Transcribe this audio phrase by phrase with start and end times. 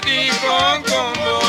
[0.00, 1.39] dijo con voz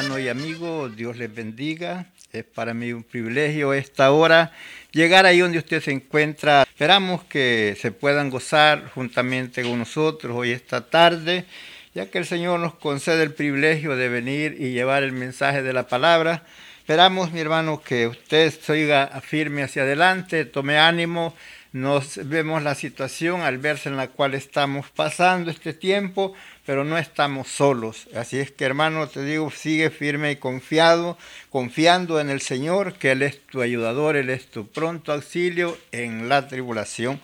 [0.00, 2.06] hermano y amigo, Dios les bendiga.
[2.32, 4.50] Es para mí un privilegio esta hora
[4.92, 6.62] llegar ahí donde usted se encuentra.
[6.62, 11.44] Esperamos que se puedan gozar juntamente con nosotros hoy esta tarde,
[11.94, 15.74] ya que el Señor nos concede el privilegio de venir y llevar el mensaje de
[15.74, 16.44] la palabra.
[16.78, 21.34] Esperamos, mi hermano, que usted siga firme hacia adelante, tome ánimo.
[21.72, 26.34] Nos vemos la situación al verse en la cual estamos pasando este tiempo,
[26.66, 28.08] pero no estamos solos.
[28.12, 31.16] Así es que, hermano, te digo, sigue firme y confiado,
[31.48, 36.28] confiando en el Señor, que Él es tu ayudador, Él es tu pronto auxilio en
[36.28, 37.20] la tribulación.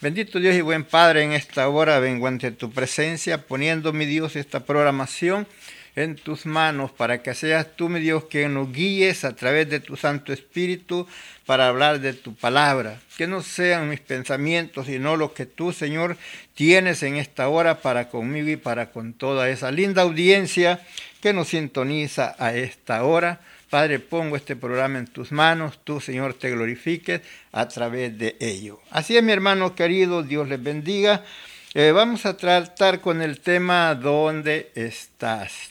[0.00, 4.34] Bendito Dios y buen Padre, en esta hora vengo ante tu presencia, poniendo, mi Dios,
[4.34, 5.46] esta programación
[5.96, 9.80] en tus manos para que seas tú, mi Dios, quien nos guíes a través de
[9.80, 11.06] tu Santo Espíritu
[11.46, 13.00] para hablar de tu palabra.
[13.16, 16.16] Que no sean mis pensamientos, sino lo que tú, Señor,
[16.54, 20.80] tienes en esta hora para conmigo y para con toda esa linda audiencia
[21.20, 23.40] que nos sintoniza a esta hora.
[23.68, 27.20] Padre, pongo este programa en tus manos, tú, Señor, te glorifiques
[27.52, 28.80] a través de ello.
[28.90, 31.24] Así es, mi hermano querido, Dios les bendiga.
[31.72, 35.70] Eh, vamos a tratar con el tema ¿Dónde estás?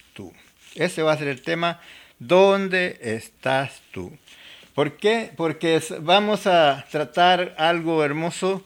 [0.80, 1.82] Ese va a ser el tema
[2.20, 4.18] ¿Dónde estás tú?
[4.74, 5.30] ¿Por qué?
[5.36, 8.64] Porque vamos a tratar algo hermoso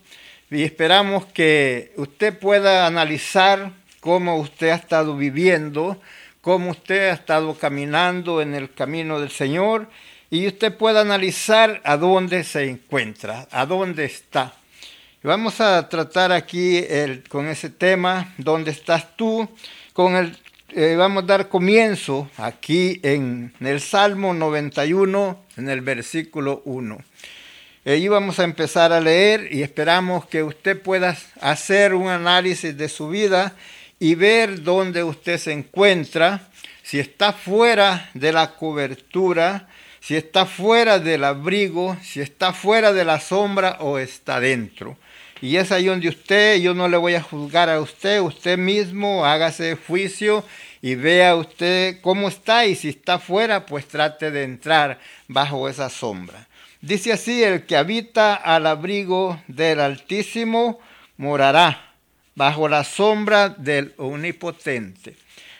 [0.51, 5.99] y esperamos que usted pueda analizar cómo usted ha estado viviendo,
[6.41, 9.89] cómo usted ha estado caminando en el camino del Señor
[10.29, 14.53] y usted pueda analizar a dónde se encuentra, a dónde está.
[15.23, 16.83] Vamos a tratar aquí
[17.27, 19.49] con ese tema, ¿dónde estás tú?
[19.93, 20.37] Con el,
[20.75, 26.97] eh, vamos a dar comienzo aquí en, el Salmo 91, en el versículo 1.
[27.85, 32.89] Allí vamos a empezar a leer y esperamos que usted pueda hacer un análisis de
[32.89, 33.55] su vida
[33.99, 36.49] y ver dónde usted se encuentra,
[36.81, 39.67] si está fuera de la cobertura,
[39.99, 44.97] si está fuera del abrigo, si está fuera de la sombra o está dentro.
[45.43, 49.25] Y es ahí donde usted, yo no le voy a juzgar a usted, usted mismo
[49.25, 50.45] hágase juicio
[50.83, 54.99] y vea usted cómo está y si está fuera, pues trate de entrar
[55.29, 56.45] bajo esa sombra.
[56.81, 60.81] Dice así, el que habita al abrigo del Altísimo
[61.15, 61.93] morará
[62.35, 65.15] bajo la sombra del Omnipotente.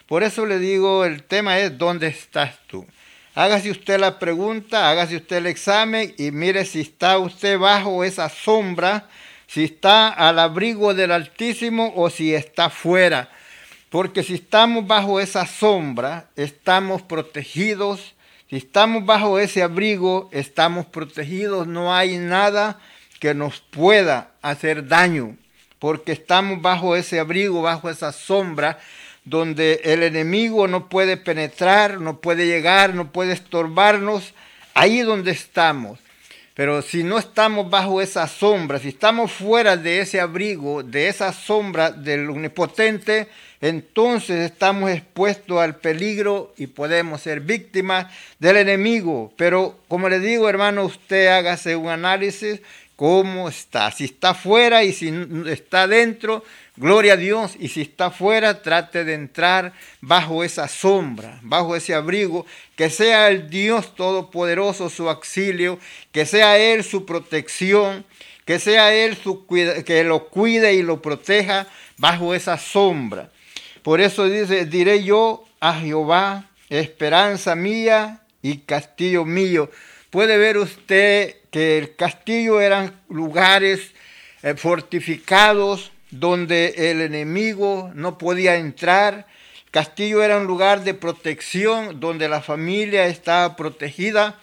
[0.08, 2.86] Por eso le digo, el tema es, ¿dónde estás tú?
[3.34, 8.28] Hágase usted la pregunta, hágase usted el examen y mire si está usted bajo esa
[8.28, 9.08] sombra
[9.54, 13.30] si está al abrigo del Altísimo o si está fuera.
[13.94, 18.16] Porque si estamos bajo esa sombra, estamos protegidos.
[18.50, 21.68] Si estamos bajo ese abrigo, estamos protegidos.
[21.68, 22.80] No hay nada
[23.20, 25.38] que nos pueda hacer daño.
[25.78, 28.80] Porque estamos bajo ese abrigo, bajo esa sombra,
[29.26, 34.34] donde el enemigo no puede penetrar, no puede llegar, no puede estorbarnos.
[34.74, 36.00] Ahí donde estamos.
[36.56, 41.32] Pero si no estamos bajo esa sombra, si estamos fuera de ese abrigo, de esa
[41.32, 43.28] sombra del omnipotente,
[43.64, 48.08] entonces estamos expuestos al peligro y podemos ser víctimas
[48.38, 49.32] del enemigo.
[49.38, 52.60] Pero como le digo, hermano, usted hágase un análisis
[52.98, 53.90] cómo está.
[53.92, 55.14] Si está fuera y si
[55.48, 56.44] está dentro,
[56.76, 57.56] gloria a Dios.
[57.58, 59.72] Y si está fuera, trate de entrar
[60.02, 62.46] bajo esa sombra, bajo ese abrigo.
[62.76, 65.80] Que sea el Dios Todopoderoso su auxilio,
[66.12, 68.04] que sea Él su protección,
[68.44, 71.66] que sea Él su que lo cuide y lo proteja
[71.98, 73.30] bajo esa sombra.
[73.84, 79.70] Por eso dice, diré yo a Jehová, esperanza mía y castillo mío.
[80.10, 83.92] Puede ver usted que el castillo eran lugares
[84.42, 89.28] eh, fortificados donde el enemigo no podía entrar.
[89.72, 94.40] Castillo era un lugar de protección donde la familia estaba protegida.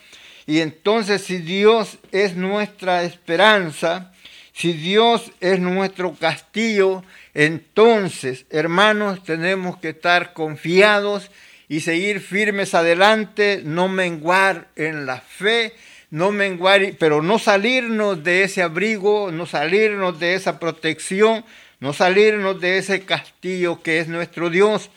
[0.47, 4.13] Y entonces si Dios es nuestra esperanza,
[4.53, 7.03] si Dios es nuestro castillo,
[7.35, 11.31] entonces, hermanos, tenemos que estar confiados
[11.69, 15.75] y seguir firmes adelante, no menguar en la fe,
[16.11, 21.45] no menguar, pero no salirnos de ese abrigo, no salirnos de esa protección,
[21.79, 24.91] no salirnos de ese castillo que es nuestro Dios.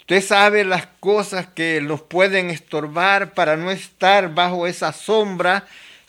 [0.00, 5.64] Usted sabe las cosas que nos pueden estorbar para no estar bajo esa sombra.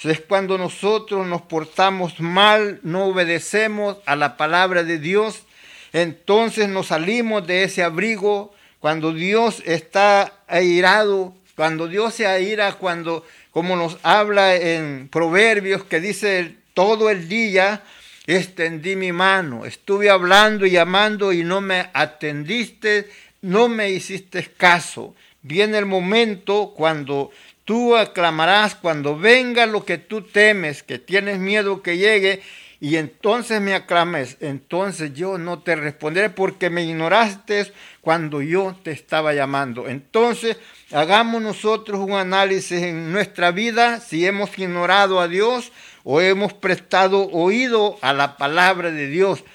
[0.05, 5.44] Es cuando nosotros nos portamos mal, no obedecemos a la palabra de Dios,
[5.94, 8.53] entonces nos salimos de ese abrigo.
[8.79, 16.00] Cuando Dios está airado, cuando Dios se aira, cuando como nos habla en Proverbios, que
[16.00, 17.83] dice todo el día,
[18.25, 23.09] extendí mi mano, estuve hablando y llamando y no me atendiste,
[23.41, 25.15] no me hiciste caso.
[25.44, 27.29] Viene el momento cuando
[27.65, 32.42] tú aclamarás, cuando venga lo que tú temes, que tienes miedo que llegue,
[32.83, 37.71] y entonces me aclames, entonces yo no te responderé porque me ignoraste
[38.01, 39.88] cuando yo te estaba llamando.
[39.88, 40.57] Entonces,
[40.92, 45.71] hagamos nosotros un análisis en nuestra vida si hemos ignorado a Dios
[46.04, 49.45] o hemos prestado oído a la palabra de Dios.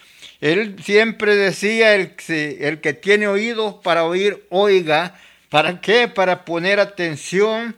[0.41, 5.21] Él siempre decía, el, el que tiene oídos para oír, oiga.
[5.51, 6.09] ¿Para qué?
[6.09, 7.77] Para poner atención,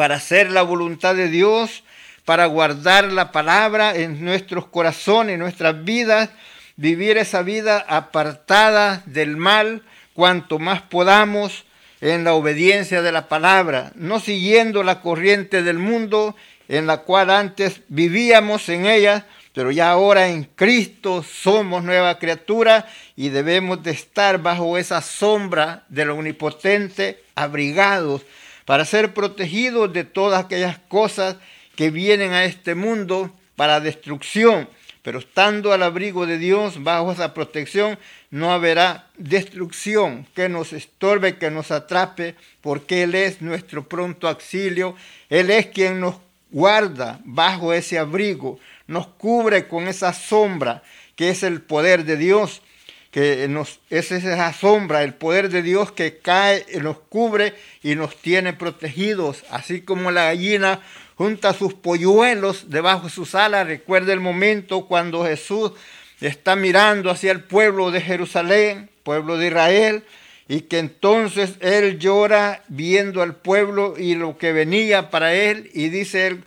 [0.00, 1.84] para hacer la voluntad de Dios
[2.24, 6.30] para guardar la palabra en nuestros corazones, en nuestras vidas,
[6.76, 9.82] vivir esa vida apartada del mal
[10.14, 11.66] cuanto más podamos
[12.00, 16.34] en la obediencia de la palabra, no siguiendo la corriente del mundo
[16.68, 22.86] en la cual antes vivíamos en ella, pero ya ahora en Cristo somos nueva criatura
[23.16, 28.22] y debemos de estar bajo esa sombra del omnipotente, abrigados,
[28.70, 31.34] para ser protegidos de todas aquellas cosas
[31.74, 34.68] que vienen a este mundo para destrucción,
[35.02, 37.98] pero estando al abrigo de Dios, bajo esa protección,
[38.30, 44.94] no habrá destrucción que nos estorbe, que nos atrape, porque Él es nuestro pronto auxilio,
[45.30, 46.18] Él es quien nos
[46.52, 50.84] guarda bajo ese abrigo, nos cubre con esa sombra
[51.16, 52.62] que es el poder de Dios,
[53.10, 58.16] que nos, es esa sombra, el poder de Dios que cae, nos cubre y nos
[58.16, 60.80] tiene protegidos, así como la gallina
[61.16, 63.66] junta sus polluelos debajo de sus alas.
[63.66, 65.72] Recuerda el momento cuando Jesús
[66.20, 70.04] está mirando hacia el pueblo de Jerusalén, pueblo de Israel,
[70.46, 75.88] y que entonces él llora viendo al pueblo y lo que venía para él, y
[75.88, 76.38] dice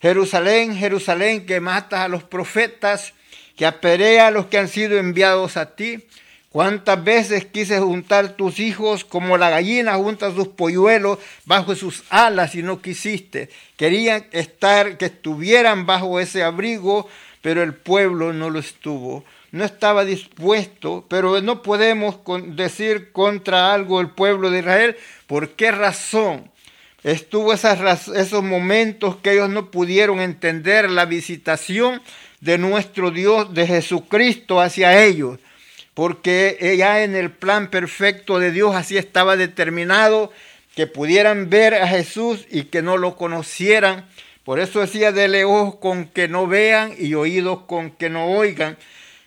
[0.00, 3.12] Jerusalén, Jerusalén, que matas a los profetas,
[3.58, 6.04] que aperea a los que han sido enviados a ti.
[6.50, 12.54] ¿Cuántas veces quise juntar tus hijos como la gallina junta sus polluelos bajo sus alas
[12.54, 13.50] y no quisiste?
[13.76, 17.08] Querían estar, que estuvieran bajo ese abrigo,
[17.42, 19.24] pero el pueblo no lo estuvo.
[19.50, 22.20] No estaba dispuesto, pero no podemos
[22.54, 24.96] decir contra algo el pueblo de Israel.
[25.26, 26.48] ¿Por qué razón?
[27.02, 32.00] Estuvo esas, esos momentos que ellos no pudieron entender la visitación
[32.40, 35.38] de nuestro Dios, de Jesucristo hacia ellos
[35.94, 40.32] porque ya en el plan perfecto de Dios así estaba determinado
[40.76, 44.06] que pudieran ver a Jesús y que no lo conocieran.
[44.44, 48.76] Por eso decía, de ojos con que no vean y oídos con que no oigan.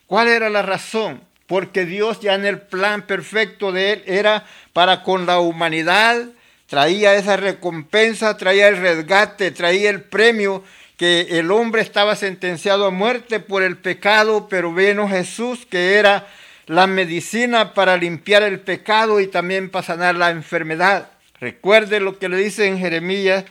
[0.08, 1.20] ¿Cuál era la razón?
[1.52, 6.28] porque Dios ya en el plan perfecto de Él era para con la humanidad,
[6.66, 10.64] traía esa recompensa, traía el resgate, traía el premio
[11.02, 16.28] que el hombre estaba sentenciado a muerte por el pecado, pero vino Jesús que era
[16.68, 21.10] la medicina para limpiar el pecado y también para sanar la enfermedad.
[21.40, 23.46] Recuerde lo que le dice en Jeremías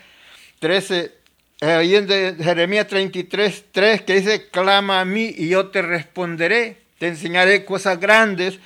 [0.61, 1.11] 13,
[1.63, 7.09] ahí en Jeremías 33, 3, que dice, clama a mí y yo te responderé, te
[7.09, 8.61] enseñaré cosas grandes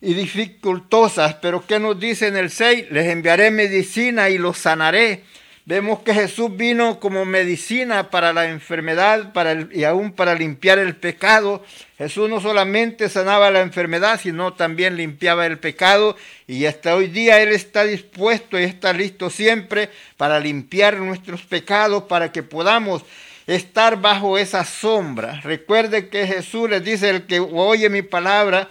[0.00, 2.92] y dificultosas, pero ¿qué nos dice en el 6?
[2.92, 5.24] Les enviaré medicina y los sanaré
[5.68, 10.96] Vemos que Jesús vino como medicina para la enfermedad para y aún para limpiar el
[10.96, 11.62] pecado.
[11.98, 16.16] Jesús no solamente sanaba la enfermedad, sino también limpiaba el pecado.
[16.46, 22.04] Y hasta hoy día Él está dispuesto y está listo siempre para limpiar nuestros pecados,
[22.04, 23.04] para que podamos
[23.46, 25.42] estar bajo esa sombra.
[25.42, 28.70] Recuerde que Jesús les dice, el que oye mi palabra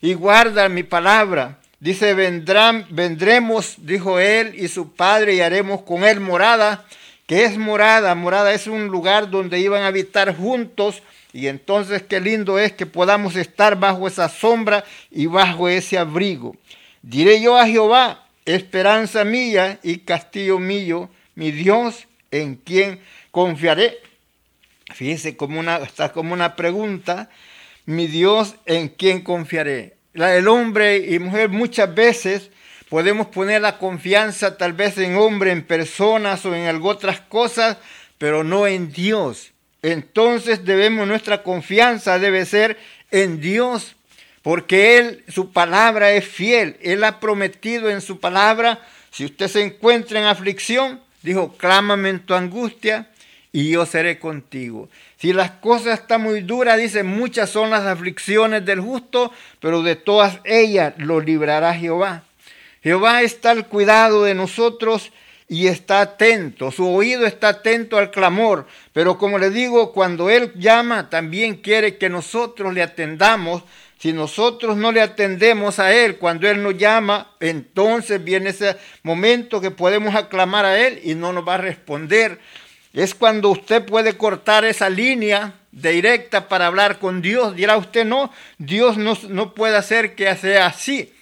[0.00, 6.02] y guarda mi palabra Dice, vendrán, vendremos, dijo él y su padre, y haremos con
[6.02, 6.84] él morada.
[7.26, 8.14] que es morada?
[8.14, 11.02] Morada es un lugar donde iban a habitar juntos.
[11.32, 16.56] Y entonces qué lindo es que podamos estar bajo esa sombra y bajo ese abrigo.
[17.02, 23.98] Diré yo a Jehová, esperanza mía y castillo mío, mi Dios, en quien confiaré.
[24.94, 27.28] Fíjese como una, está como una pregunta,
[27.84, 32.50] mi Dios, en quien confiaré el hombre y mujer muchas veces
[32.88, 37.76] podemos poner la confianza tal vez en hombre, en personas o en otras cosas,
[38.18, 39.52] pero no en Dios.
[39.82, 42.78] Entonces debemos, nuestra confianza debe ser
[43.10, 43.94] en Dios,
[44.42, 46.76] porque Él, su palabra es fiel.
[46.82, 52.20] Él ha prometido en su palabra, si usted se encuentra en aflicción, dijo, clámame en
[52.20, 53.08] tu angustia
[53.52, 54.88] y yo seré contigo.
[55.16, 59.96] Si las cosas están muy duras, dice, muchas son las aflicciones del justo, pero de
[59.96, 62.24] todas ellas lo librará Jehová.
[62.82, 65.12] Jehová está al cuidado de nosotros
[65.48, 70.52] y está atento, su oído está atento al clamor, pero como le digo, cuando Él
[70.56, 73.62] llama, también quiere que nosotros le atendamos.
[73.98, 79.60] Si nosotros no le atendemos a Él cuando Él nos llama, entonces viene ese momento
[79.60, 82.38] que podemos aclamar a Él y no nos va a responder
[82.92, 87.54] es cuando usted puede cortar esa línea directa para hablar con Dios.
[87.54, 91.12] Dirá usted, no, Dios no, puede hacer que sea así.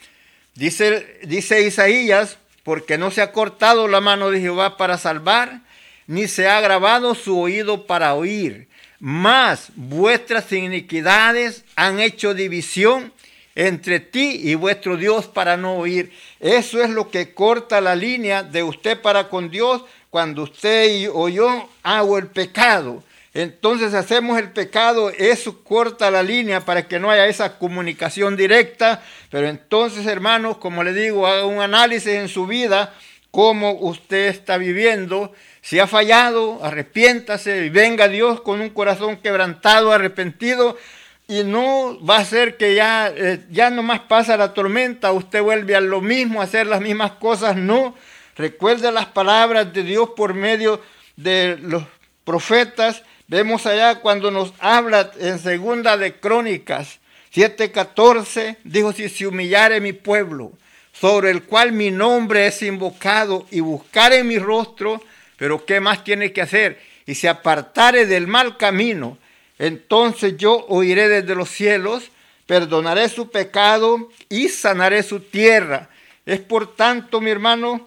[0.54, 5.60] Dice, dice Isaías, porque no se ha cortado la mano de Jehová para salvar,
[6.06, 8.68] ni se ha grabado su oído para oír.
[8.98, 13.12] Mas vuestras iniquidades han hecho división
[13.54, 16.12] entre ti y vuestro Dios para no oír.
[16.40, 19.82] Eso es lo que corta la línea de usted para con Dios
[20.16, 23.04] cuando usted o yo hago el pecado.
[23.34, 29.02] Entonces hacemos el pecado, eso corta la línea para que no haya esa comunicación directa.
[29.30, 32.94] Pero entonces, hermanos, como le digo, haga un análisis en su vida,
[33.30, 35.34] cómo usted está viviendo.
[35.60, 40.78] Si ha fallado, arrepiéntase y venga Dios con un corazón quebrantado, arrepentido.
[41.28, 45.76] Y no va a ser que ya, eh, ya nomás pasa la tormenta, usted vuelve
[45.76, 47.54] a lo mismo, a hacer las mismas cosas.
[47.54, 47.94] No,
[48.36, 50.82] Recuerda las palabras de Dios por medio
[51.16, 51.84] de los
[52.24, 53.02] profetas.
[53.28, 56.98] Vemos allá cuando nos habla en segunda de Crónicas
[57.36, 60.52] 7:14, dijo, si se humillare mi pueblo,
[60.92, 65.02] sobre el cual mi nombre es invocado, y buscare mi rostro,
[65.36, 66.80] pero ¿qué más tiene que hacer?
[67.04, 69.18] Y se apartare del mal camino,
[69.58, 72.10] entonces yo oiré desde los cielos,
[72.46, 75.90] perdonaré su pecado y sanaré su tierra.
[76.24, 77.86] Es por tanto, mi hermano,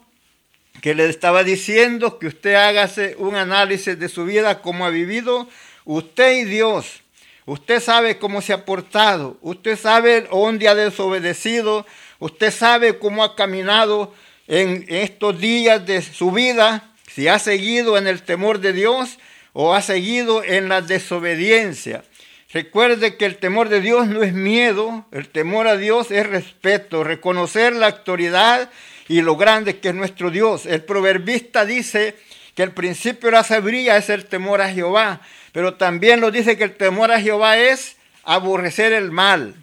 [0.81, 5.47] que le estaba diciendo que usted hágase un análisis de su vida, cómo ha vivido
[5.85, 7.01] usted y Dios.
[7.45, 11.85] Usted sabe cómo se ha portado, usted sabe dónde ha desobedecido,
[12.19, 14.13] usted sabe cómo ha caminado
[14.47, 19.17] en estos días de su vida, si ha seguido en el temor de Dios
[19.53, 22.03] o ha seguido en la desobediencia.
[22.51, 27.03] Recuerde que el temor de Dios no es miedo, el temor a Dios es respeto,
[27.03, 28.69] reconocer la autoridad
[29.09, 30.65] y lo grande que es nuestro Dios.
[30.65, 32.15] El proverbista dice
[32.55, 35.19] que el principio de la sabiduría es el temor a Jehová,
[35.51, 39.55] pero también lo dice que el temor a Jehová es aborrecer el mal,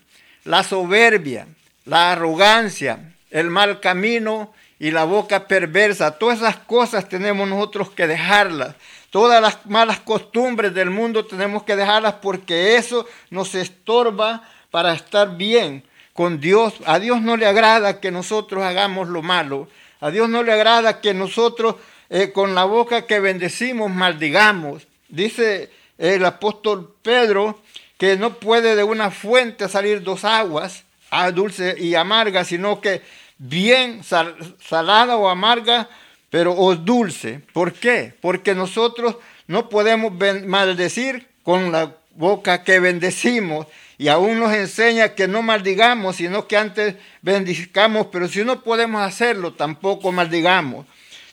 [0.44, 1.46] la soberbia,
[1.84, 6.18] la arrogancia, el mal camino y la boca perversa.
[6.18, 8.74] Todas esas cosas tenemos nosotros que dejarlas.
[9.10, 15.36] Todas las malas costumbres del mundo tenemos que dejarlas porque eso nos estorba para estar
[15.36, 15.84] bien
[16.16, 16.74] con Dios.
[16.86, 19.68] A Dios no le agrada que nosotros hagamos lo malo.
[20.00, 21.76] A Dios no le agrada que nosotros
[22.10, 24.88] eh, con la boca que bendecimos maldigamos.
[25.08, 27.60] Dice el apóstol Pedro
[27.98, 33.02] que no puede de una fuente salir dos aguas, a dulce y amarga, sino que
[33.38, 35.88] bien salada o amarga,
[36.30, 37.40] pero o dulce.
[37.52, 38.12] ¿Por qué?
[38.20, 40.12] Porque nosotros no podemos
[40.44, 43.66] maldecir con la boca que bendecimos
[43.98, 49.02] y aún nos enseña que no maldigamos, sino que antes bendicamos, pero si no podemos
[49.02, 50.86] hacerlo, tampoco maldigamos.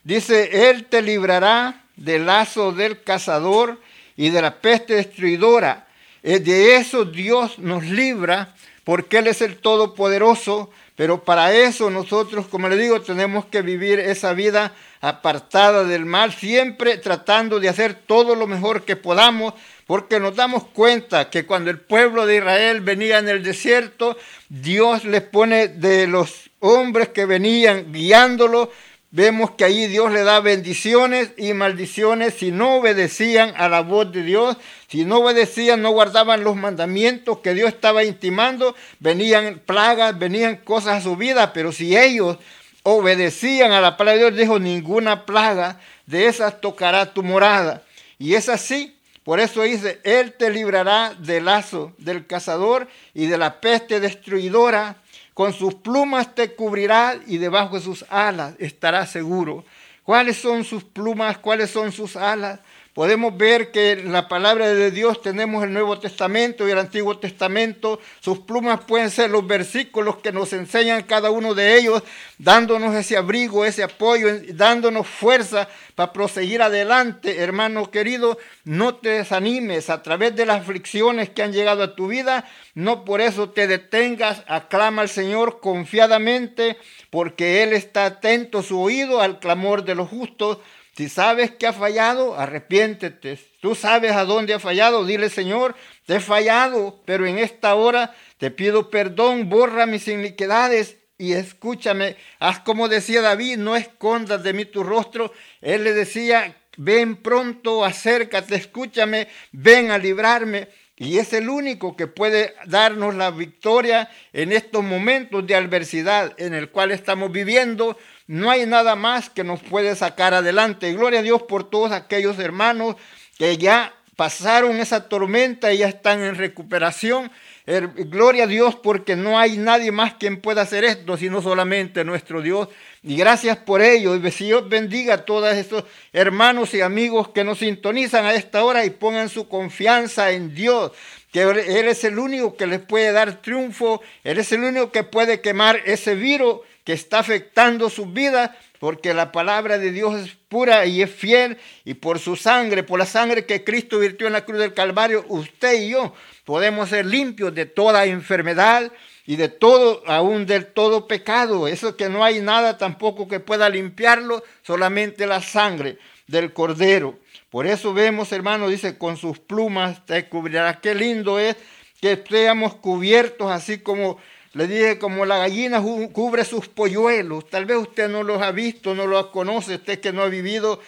[0.04, 3.80] Dice, Él te librará del lazo del cazador
[4.16, 5.88] y de la peste destruidora.
[6.22, 12.48] Eh, de eso Dios nos libra porque Él es el Todopoderoso, pero para eso nosotros,
[12.48, 17.94] como le digo, tenemos que vivir esa vida apartada del mal, siempre tratando de hacer
[17.94, 19.54] todo lo mejor que podamos,
[19.88, 24.18] porque nos damos cuenta que cuando el pueblo de Israel venía en el desierto,
[24.50, 28.72] Dios les pone de los hombres que venían guiándolo,
[29.12, 34.12] vemos que ahí Dios le da bendiciones y maldiciones si no obedecían a la voz
[34.12, 40.18] de Dios, si no obedecían, no guardaban los mandamientos que Dios estaba intimando, venían plagas,
[40.18, 42.38] venían cosas a su vida, pero si ellos
[42.84, 47.84] obedecían a la palabra de Dios, dijo, ninguna plaga de esas tocará tu morada.
[48.20, 48.96] Y es así.
[49.24, 54.98] Por eso dice, Él te librará del lazo del cazador y de la peste destruidora.
[55.34, 59.64] Con sus plumas te cubrirá y debajo de sus alas estará seguro.
[60.04, 61.38] ¿Cuáles son sus plumas?
[61.38, 62.60] ¿Cuáles son sus alas?
[62.94, 67.18] Podemos ver que en la palabra de Dios tenemos el Nuevo Testamento y el Antiguo
[67.18, 68.00] Testamento.
[68.20, 72.04] Sus plumas pueden ser los versículos que nos enseñan cada uno de ellos,
[72.38, 77.40] dándonos ese abrigo, ese apoyo, dándonos fuerza para proseguir adelante.
[77.40, 82.10] Hermano querido, no te desanimes a través de las aflicciones que han llegado a tu
[82.10, 82.48] vida.
[82.76, 86.78] No por eso te detengas, aclama al Señor confiadamente,
[87.10, 90.60] porque Él está atento su oído al clamor de los justos
[90.96, 93.40] si sabes que ha fallado, arrepiéntete.
[93.62, 95.76] Tú sabes a dónde ha fallado, dile Señor,
[96.06, 102.16] te he fallado, pero en esta hora te pido perdón, borra mis iniquidades y escúchame.
[102.40, 105.34] Haz como decía David, no escondas de mí tu rostro.
[105.62, 110.70] Él le decía, ven pronto, acércate, escúchame, ven a librarme.
[110.96, 116.54] Y es el único que puede darnos la victoria en estos momentos de adversidad en
[116.54, 120.94] el cual estamos viviendo no hay nada más que nos puede sacar adelante.
[120.94, 122.96] gloria a Dios por todos aquellos hermanos
[123.38, 127.32] que ya pasaron esa tormenta y ya están en recuperación.
[127.66, 132.42] Gloria a Dios porque no hay nadie más quien pueda hacer esto, sino solamente nuestro
[132.42, 132.68] Dios.
[133.02, 134.16] Y gracias por ello.
[134.16, 138.86] Y Dios bendiga a todos esos hermanos y amigos que nos sintonizan a esta hora
[138.86, 140.92] y pongan su confianza en Dios.
[141.32, 144.02] Que Él es el único que les puede dar triunfo.
[144.24, 149.14] Él es el único que puede quemar ese virus que está afectando su vida, porque
[149.14, 153.06] la palabra de Dios es pura y es fiel, y por su sangre, por la
[153.06, 157.56] sangre que Cristo virtió en la cruz del Calvario, usted y yo podemos ser limpios
[157.56, 158.92] de toda enfermedad
[159.26, 161.68] y de todo, aún del todo pecado.
[161.68, 167.20] Eso que no hay nada tampoco que pueda limpiarlo, solamente la sangre del Cordero.
[167.50, 170.82] Por eso vemos, hermano, dice, con sus plumas te cubrirá.
[170.82, 171.56] Qué lindo es
[172.02, 174.18] que estemos cubiertos así como
[174.54, 178.94] le dije, como la gallina cubre sus polluelos, tal vez usted no los ha visto,
[178.94, 180.80] no los conoce, usted que no ha vivido,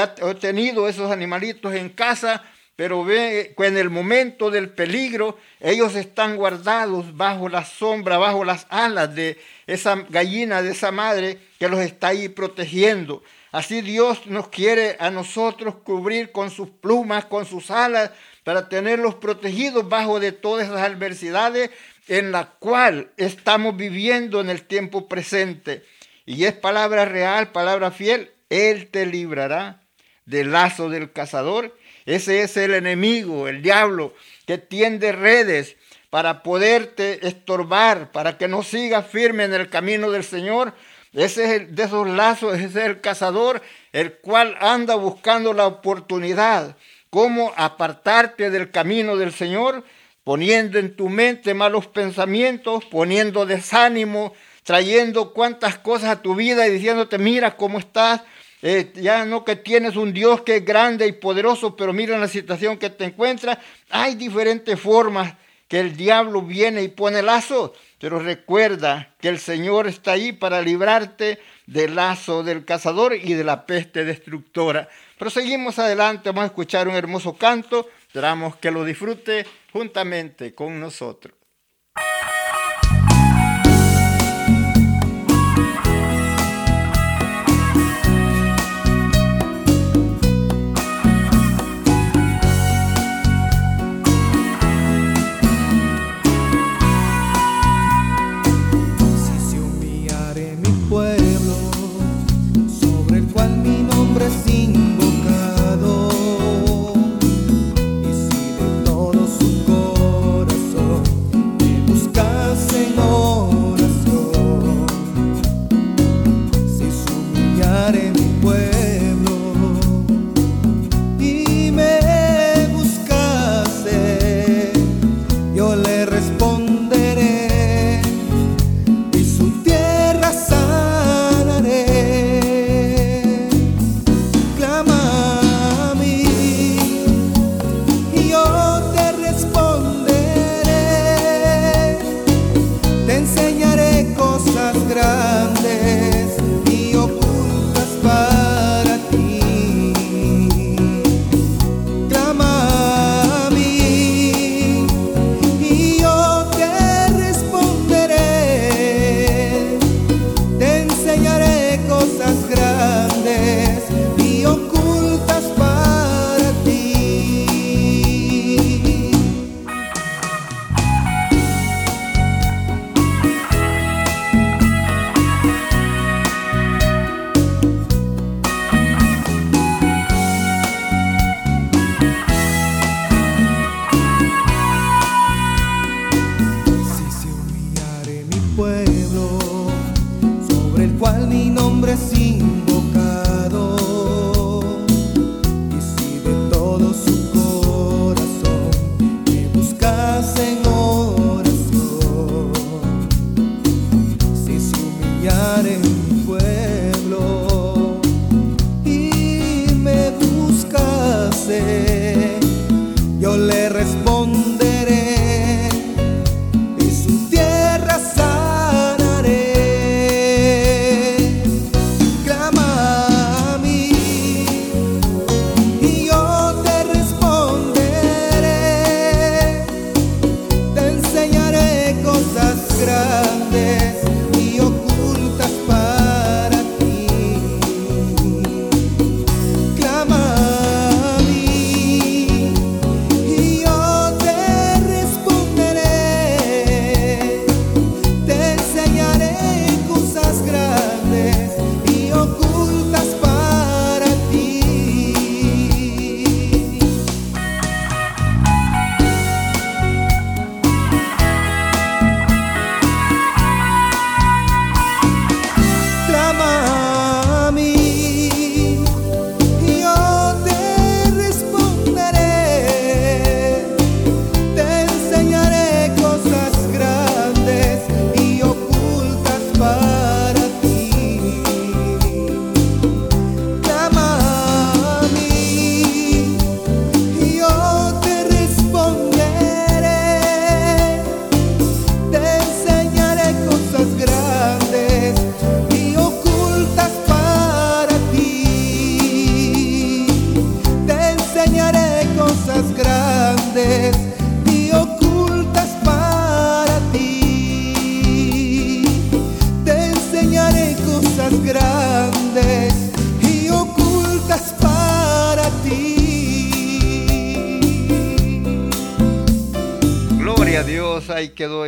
[0.00, 2.42] ha tenido esos animalitos en casa,
[2.74, 8.44] pero ve que en el momento del peligro ellos están guardados bajo la sombra, bajo
[8.44, 9.38] las alas de
[9.68, 13.22] esa gallina, de esa madre que los está ahí protegiendo.
[13.52, 18.10] Así Dios nos quiere a nosotros cubrir con sus plumas, con sus alas,
[18.44, 21.70] para tenerlos protegidos bajo de todas esas adversidades
[22.08, 25.84] en la cual estamos viviendo en el tiempo presente.
[26.24, 28.30] Y es palabra real, palabra fiel.
[28.48, 29.80] Él te librará
[30.24, 31.76] del lazo del cazador.
[32.04, 34.14] Ese es el enemigo, el diablo,
[34.46, 35.76] que tiende redes
[36.10, 40.72] para poderte estorbar, para que no sigas firme en el camino del Señor.
[41.12, 46.76] Ese es de esos lazos, ese es el cazador, el cual anda buscando la oportunidad,
[47.10, 49.82] cómo apartarte del camino del Señor
[50.26, 54.34] poniendo en tu mente malos pensamientos, poniendo desánimo,
[54.64, 58.22] trayendo cuantas cosas a tu vida y diciéndote, mira cómo estás,
[58.60, 62.26] eh, ya no que tienes un Dios que es grande y poderoso, pero mira la
[62.26, 63.58] situación que te encuentras.
[63.88, 65.32] Hay diferentes formas
[65.68, 70.60] que el diablo viene y pone lazo, pero recuerda que el Señor está ahí para
[70.60, 74.88] librarte del lazo del cazador y de la peste destructora.
[75.18, 81.35] Proseguimos adelante, vamos a escuchar un hermoso canto, esperamos que lo disfrute juntamente con nosotros.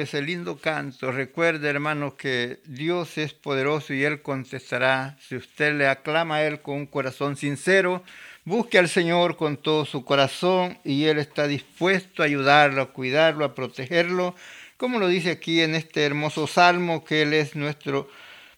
[0.08, 1.12] Ese lindo canto.
[1.12, 5.18] Recuerde, hermanos, que Dios es poderoso y Él contestará.
[5.20, 8.02] Si usted le aclama a Él con un corazón sincero,
[8.46, 13.44] busque al Señor con todo su corazón y Él está dispuesto a ayudarlo, a cuidarlo,
[13.44, 14.34] a protegerlo.
[14.78, 18.08] Como lo dice aquí en este hermoso salmo, que Él es nuestro,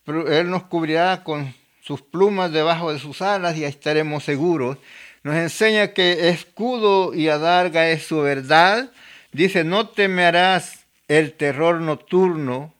[0.06, 4.78] Él nos cubrirá con sus plumas debajo de sus alas y estaremos seguros.
[5.24, 8.92] Nos enseña que escudo y adarga es su verdad
[9.32, 10.79] Dice, no temerás
[11.10, 12.72] el terror nocturno,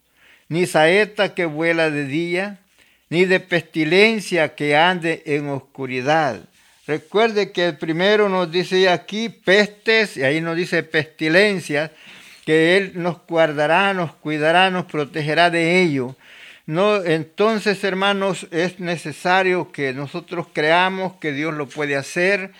[0.48, 2.60] ni saeta que vuela de día,
[3.08, 6.40] ni de pestilencia que ande en oscuridad.
[6.86, 11.90] Recuerde que el primero nos dice aquí pestes, y ahí nos dice pestilencia,
[12.46, 16.14] que Él nos guardará, nos cuidará, nos protegerá de ello.
[16.66, 22.52] No, entonces, hermanos, es necesario que nosotros creamos que Dios lo puede hacer,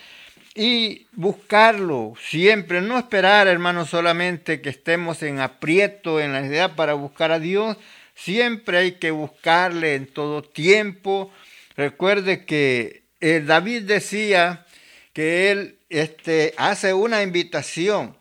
[0.55, 6.93] y buscarlo siempre, no esperar, hermanos, solamente que estemos en aprieto, en la idea para
[6.93, 7.77] buscar a Dios,
[8.15, 11.31] siempre hay que buscarle en todo tiempo.
[11.75, 14.65] Recuerde que David decía
[15.13, 18.15] que él este, hace una invitación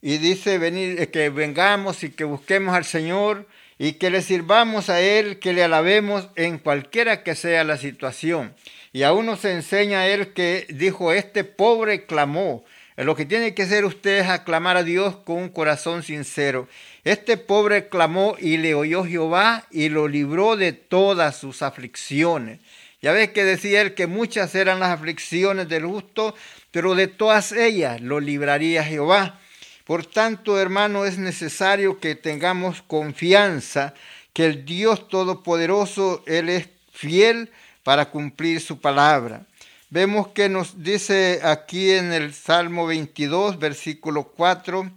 [0.00, 3.46] y dice venir, eh, que vengamos y que busquemos al Señor
[3.78, 8.54] y que le sirvamos a Él, que le alabemos en cualquiera que sea la situación.
[8.92, 12.64] Y aún nos enseña él que dijo, este pobre clamó.
[12.96, 16.68] Lo que tiene que hacer usted es aclamar a Dios con un corazón sincero.
[17.04, 22.58] Este pobre clamó y le oyó Jehová y lo libró de todas sus aflicciones.
[23.00, 26.34] Ya ves que decía él que muchas eran las aflicciones del justo,
[26.72, 29.38] pero de todas ellas lo libraría Jehová.
[29.84, 33.94] Por tanto, hermano, es necesario que tengamos confianza
[34.32, 37.50] que el Dios Todopoderoso, Él es fiel
[37.88, 39.46] para cumplir su palabra.
[39.88, 44.90] Vemos que nos dice aquí en el Salmo 22, versículo 4,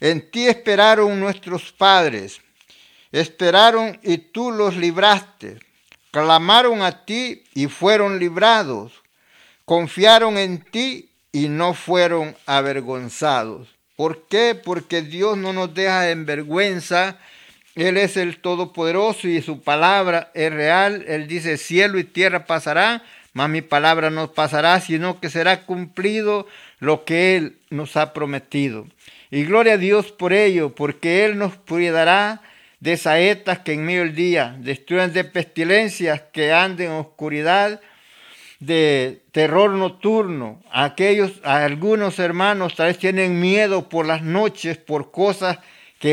[0.00, 2.42] en ti esperaron nuestros padres,
[3.10, 5.60] esperaron y tú los libraste,
[6.10, 8.92] clamaron a ti y fueron librados,
[9.64, 13.68] confiaron en ti y no fueron avergonzados.
[13.96, 14.54] ¿Por qué?
[14.54, 17.18] Porque Dios no nos deja en vergüenza
[17.76, 21.04] él es el Todopoderoso y su palabra es real.
[21.06, 23.02] Él dice, cielo y tierra pasará,
[23.34, 26.46] mas mi palabra no pasará, sino que será cumplido
[26.80, 28.86] lo que Él nos ha prometido.
[29.30, 32.40] Y gloria a Dios por ello, porque Él nos cuidará
[32.80, 37.82] de saetas que en medio del día destruyan de pestilencias que anden en oscuridad,
[38.58, 40.62] de terror nocturno.
[40.72, 45.58] Aquellos, algunos hermanos tal vez tienen miedo por las noches, por cosas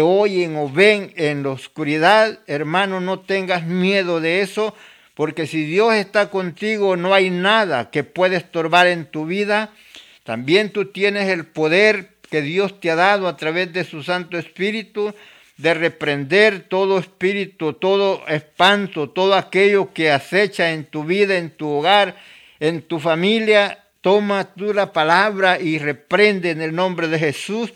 [0.02, 4.76] oyen o ven en la oscuridad, hermano, no tengas miedo de eso,
[5.14, 9.72] porque si Dios está contigo, no hay nada que pueda estorbar en tu vida.
[10.24, 14.38] También tú tienes el poder que Dios te ha dado a través de su Santo
[14.38, 15.14] Espíritu
[15.58, 21.70] de reprender todo espíritu, todo espanto, todo aquello que acecha en tu vida, en tu
[21.70, 22.16] hogar,
[22.60, 23.84] en tu familia.
[24.02, 27.72] Toma tú la palabra y reprende en el nombre de Jesús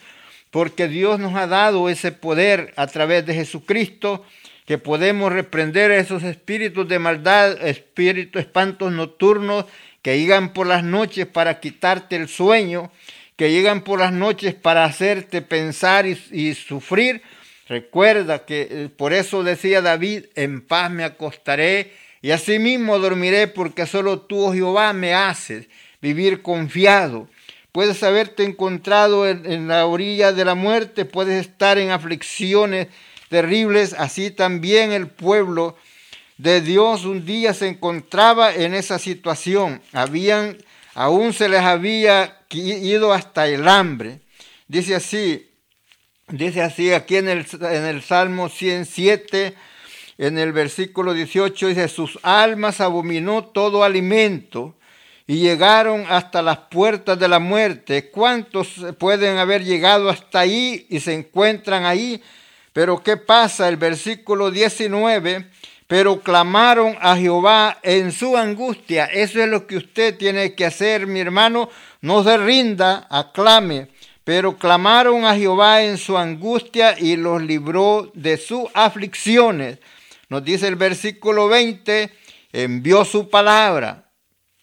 [0.52, 4.26] porque Dios nos ha dado ese poder a través de Jesucristo,
[4.66, 9.66] que podemos reprender esos espíritus de maldad, espíritus, espantos nocturnos
[10.02, 12.92] que llegan por las noches para quitarte el sueño,
[13.36, 17.22] que llegan por las noches para hacerte pensar y, y sufrir.
[17.70, 23.86] Recuerda que eh, por eso decía David, en paz me acostaré y asimismo dormiré porque
[23.86, 25.68] solo tú, oh Jehová, me haces
[26.02, 27.30] vivir confiado.
[27.72, 32.88] Puedes haberte encontrado en, la orilla de la muerte, puedes estar en aflicciones
[33.30, 35.76] terribles, así también el pueblo
[36.38, 39.82] de Dios un día se encontraba en esa situación.
[39.94, 40.58] Habían,
[40.96, 44.22] aún se les había ido hasta el hambre.
[44.68, 45.52] Dice así,
[46.30, 49.54] dice así aquí en el, en el Salmo 107,
[50.18, 54.77] en el versículo 18, dice, sus almas abominó todo alimento
[55.30, 58.10] y llegaron hasta las puertas de la muerte.
[58.10, 62.24] ¿Cuántos pueden haber llegado hasta ahí y se encuentran ahí?
[62.72, 63.68] Pero ¿qué pasa?
[63.68, 65.50] El versículo 19,
[65.86, 69.06] pero clamaron a Jehová en su angustia.
[69.06, 71.70] Eso es lo que usted tiene que hacer, mi hermano.
[72.00, 73.90] No se rinda, aclame.
[74.24, 79.80] Pero clamaron a Jehová en su angustia y los libró de sus aflicciones.
[80.30, 82.12] Nos dice el versículo 20,
[82.52, 84.07] envió su palabra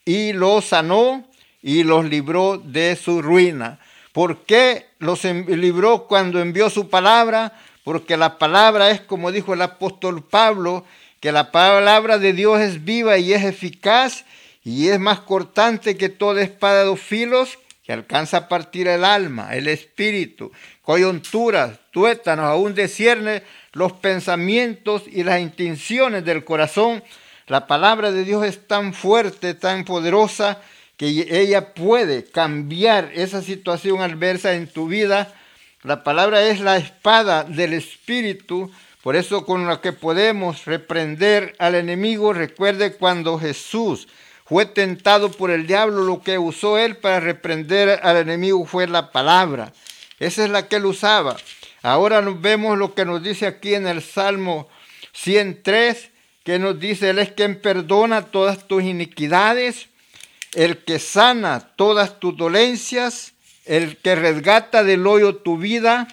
[0.04, 1.24] y los sanó
[1.62, 3.78] y los libró de su ruina.
[4.12, 7.52] ¿Por qué los libró cuando envió su palabra?
[7.82, 10.84] Porque la palabra es como dijo el apóstol Pablo,
[11.20, 14.24] que la palabra de Dios es viva y es eficaz
[14.62, 19.04] y es más cortante que toda espada de dos filos que alcanza a partir el
[19.04, 27.02] alma, el espíritu, coyunturas, tuétanos, aún descierne los pensamientos y las intenciones del corazón.
[27.46, 30.60] La palabra de Dios es tan fuerte, tan poderosa,
[30.96, 35.34] que ella puede cambiar esa situación adversa en tu vida.
[35.82, 38.70] La palabra es la espada del espíritu,
[39.02, 42.32] por eso con la que podemos reprender al enemigo.
[42.32, 44.08] Recuerde cuando Jesús
[44.46, 49.10] fue tentado por el diablo, lo que usó él para reprender al enemigo fue la
[49.10, 49.72] palabra.
[50.18, 51.36] Esa es la que él usaba.
[51.82, 54.68] Ahora nos vemos lo que nos dice aquí en el Salmo
[55.12, 56.10] 103,
[56.44, 59.88] que nos dice, Él es quien perdona todas tus iniquidades,
[60.52, 63.32] el que sana todas tus dolencias,
[63.64, 66.06] el que resgata del hoyo tu vida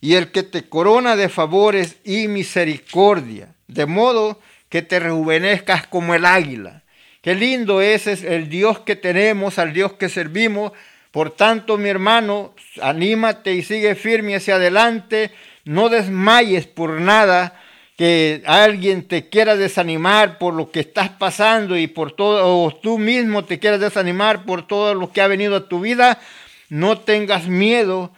[0.00, 6.14] y el que te corona de favores y misericordia, de modo que te rejuvenezcas como
[6.14, 6.82] el águila.
[7.22, 10.72] Qué lindo ese es el Dios que tenemos, al Dios que servimos.
[11.12, 15.30] Por tanto, mi hermano, anímate y sigue firme hacia adelante.
[15.64, 17.60] No desmayes por nada
[17.98, 22.96] que alguien te quiera desanimar por lo que estás pasando y por todo, o tú
[22.96, 26.20] mismo te quieras desanimar por todo lo que ha venido a tu vida.
[26.68, 28.12] No tengas miedo.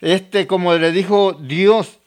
[0.00, 1.98] Este, como le dijo Dios,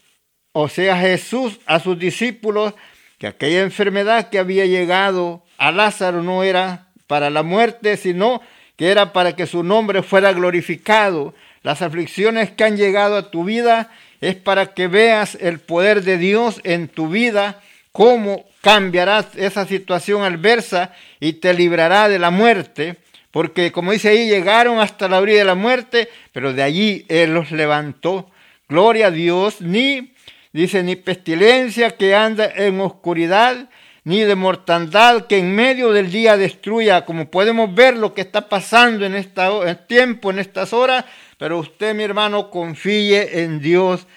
[0.53, 2.73] o sea, Jesús a sus discípulos,
[3.17, 8.41] que aquella enfermedad que había llegado a Lázaro no era para la muerte, sino
[8.77, 11.33] que era para que su nombre fuera glorificado.
[11.61, 16.17] Las aflicciones que han llegado a tu vida es para que veas el poder de
[16.17, 22.97] Dios en tu vida, cómo cambiarás esa situación adversa y te librará de la muerte.
[23.31, 27.33] Porque como dice ahí, llegaron hasta la orilla de la muerte, pero de allí Él
[27.33, 28.29] los levantó.
[28.67, 30.13] Gloria a Dios, ni,
[30.53, 33.69] dice, ni pestilencia que anda en oscuridad,
[34.03, 38.47] ni de mortandad que en medio del día destruya, como podemos ver lo que está
[38.49, 39.41] pasando en este
[39.87, 41.05] tiempo, en estas horas,
[41.37, 44.07] pero usted, mi hermano, confíe en Dios,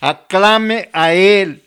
[0.00, 1.62] aclame a Él.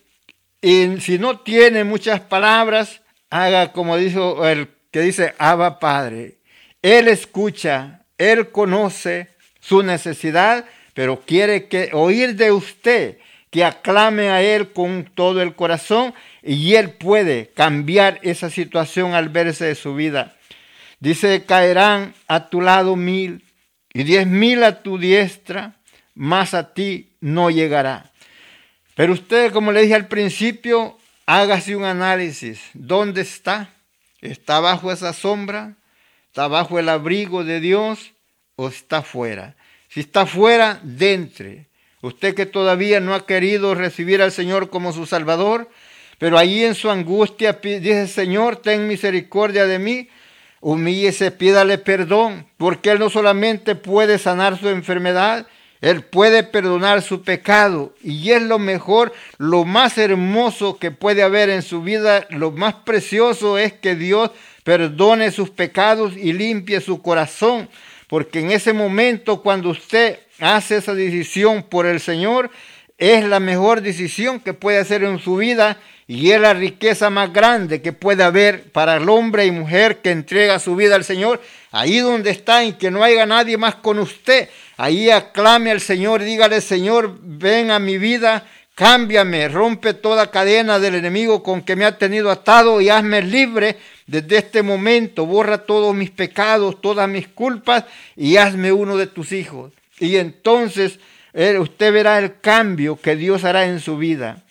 [0.61, 6.37] Y si no tiene muchas palabras, haga como dijo el que dice Abba Padre.
[6.81, 13.17] Él escucha, Él conoce su necesidad, pero quiere que oír de usted
[13.53, 19.29] que aclame a Él con todo el corazón y Él puede cambiar esa situación al
[19.29, 20.35] verse de su vida.
[20.99, 23.42] Dice, caerán a tu lado mil
[23.93, 25.75] y diez mil a tu diestra,
[26.15, 28.11] más a ti no llegará.
[28.95, 32.61] Pero usted, como le dije al principio, hágase un análisis.
[32.73, 33.69] ¿Dónde está?
[34.21, 35.75] ¿Está bajo esa sombra?
[36.27, 38.11] ¿Está bajo el abrigo de Dios
[38.55, 39.55] o está fuera?
[39.89, 41.49] Si está fuera, dentro.
[42.01, 45.69] Usted que todavía no ha querido recibir al Señor como su Salvador,
[46.17, 50.09] pero ahí en su angustia dice, Señor, ten misericordia de mí,
[50.63, 55.45] humíllese, pídale perdón, porque Él no solamente puede sanar su enfermedad,
[55.81, 57.93] Él puede perdonar su pecado.
[58.01, 62.75] Y es lo mejor, lo más hermoso que puede haber en su vida, lo más
[62.85, 64.31] precioso es que Dios
[64.63, 67.67] perdone sus pecados y limpie su corazón.
[68.07, 72.49] Porque en ese momento, cuando usted hace esa decisión por el Señor,
[72.97, 75.77] es la mejor decisión que puede hacer en su vida
[76.07, 80.11] y es la riqueza más grande que puede haber para el hombre y mujer que
[80.11, 81.41] entrega su vida al Señor.
[81.71, 84.49] Ahí donde está y que no haya nadie más con usted.
[84.77, 90.95] Ahí aclame al Señor dígale, Señor, ven a mi vida, cámbiame, rompe toda cadena del
[90.95, 95.25] enemigo con que me ha tenido atado y hazme libre desde este momento.
[95.25, 97.85] Borra todos mis pecados, todas mis culpas
[98.17, 99.71] y hazme uno de tus hijos.
[99.99, 100.99] Y entonces
[101.33, 104.43] usted verá el cambio que Dios hará en su vida.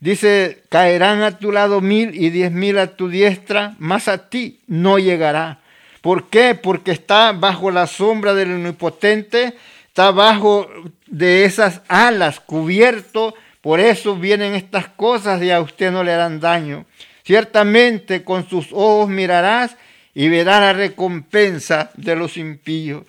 [0.00, 4.60] Dice, caerán a tu lado mil y diez mil a tu diestra, mas a ti
[4.66, 5.60] no llegará.
[6.02, 6.54] ¿Por qué?
[6.54, 9.54] Porque está bajo la sombra del omnipotente,
[9.88, 10.68] está bajo
[11.06, 13.34] de esas alas, cubierto.
[13.60, 16.84] Por eso vienen estas cosas y a usted no le harán daño.
[17.24, 19.76] Ciertamente con sus ojos mirarás
[20.14, 23.04] y verás la recompensa de los impíos.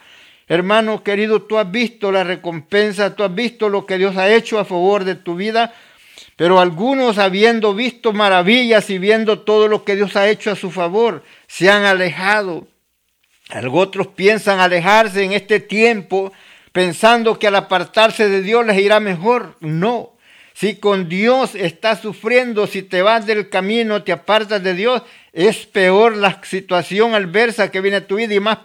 [0.47, 4.59] Hermano querido, tú has visto la recompensa, tú has visto lo que Dios ha hecho
[4.59, 5.73] a favor de tu vida.
[6.37, 10.71] Pero algunos, habiendo visto maravillas y viendo todo lo que Dios ha hecho a su
[10.71, 12.67] favor, se han alejado.
[13.71, 16.31] Otros piensan alejarse en este tiempo
[16.71, 19.57] pensando que al apartarse de Dios les irá mejor.
[19.59, 20.13] No.
[20.53, 25.65] Si con Dios estás sufriendo, si te vas del camino, te apartas de Dios, es
[25.65, 28.57] peor la situación adversa que viene a tu vida y más,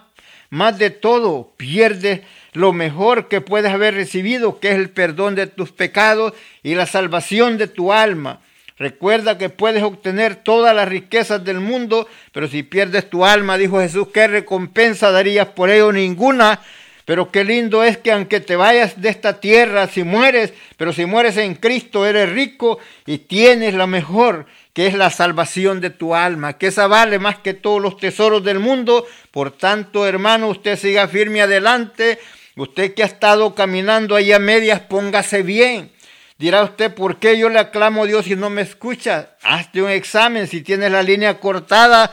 [0.53, 2.21] más de todo, pierdes
[2.53, 6.85] lo mejor que puedes haber recibido, que es el perdón de tus pecados y la
[6.85, 8.39] salvación de tu alma.
[8.77, 13.79] Recuerda que puedes obtener todas las riquezas del mundo, pero si pierdes tu alma, dijo
[13.79, 15.91] Jesús, ¿qué recompensa darías por ello?
[15.91, 16.61] Ninguna.
[17.05, 21.07] Pero qué lindo es que aunque te vayas de esta tierra, si mueres, pero si
[21.07, 22.77] mueres en Cristo, eres rico
[23.07, 27.37] y tienes la mejor, que es la salvación de tu alma, que esa vale más
[27.37, 29.05] que todos los tesoros del mundo.
[29.31, 32.19] Por tanto, hermano, usted siga firme adelante.
[32.55, 35.91] Usted que ha estado caminando ahí a medias, póngase bien.
[36.37, 39.35] Dirá usted, ¿por qué yo le aclamo a Dios y no me escucha?
[39.43, 42.11] Hazte un examen si tienes la línea cortada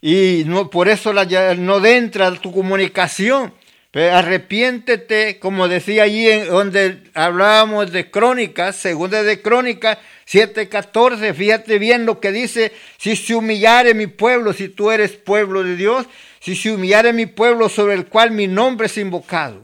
[0.00, 3.52] y no, por eso no entra tu comunicación.
[3.90, 11.78] Pero arrepiéntete, como decía allí en donde hablábamos de crónicas, segunda de crónicas 7:14, fíjate
[11.78, 16.06] bien lo que dice, si se humillare mi pueblo, si tú eres pueblo de Dios,
[16.38, 19.62] si se humillare mi pueblo sobre el cual mi nombre es invocado,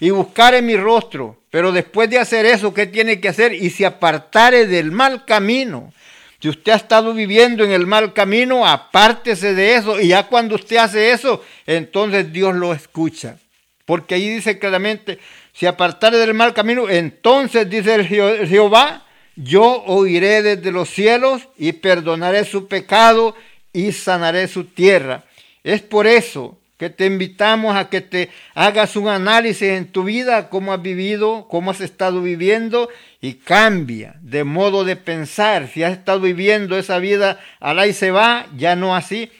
[0.00, 3.54] y buscare mi rostro, pero después de hacer eso, ¿qué tiene que hacer?
[3.54, 5.94] Y se apartare del mal camino.
[6.38, 9.98] Si usted ha estado viviendo en el mal camino, apártese de eso.
[9.98, 13.38] Y ya cuando usted hace eso, entonces Dios lo escucha.
[13.86, 15.18] Porque ahí dice claramente,
[15.54, 19.06] si apartare del mal camino, entonces dice el Jehová,
[19.36, 23.34] yo oiré desde los cielos y perdonaré su pecado
[23.72, 25.24] y sanaré su tierra.
[25.62, 30.50] Es por eso que te invitamos a que te hagas un análisis en tu vida,
[30.50, 32.88] cómo has vivido, cómo has estado viviendo
[33.20, 35.68] y cambia de modo de pensar.
[35.68, 39.30] Si has estado viviendo esa vida al y se va, ya no así.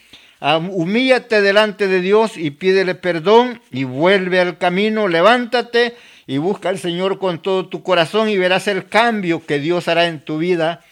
[0.41, 6.78] Humíllate delante de Dios y pídele perdón y vuelve al camino, levántate y busca al
[6.78, 10.84] Señor con todo tu corazón y verás el cambio que Dios hará en tu vida,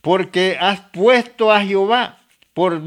[0.00, 2.18] porque has puesto a Jehová
[2.54, 2.82] por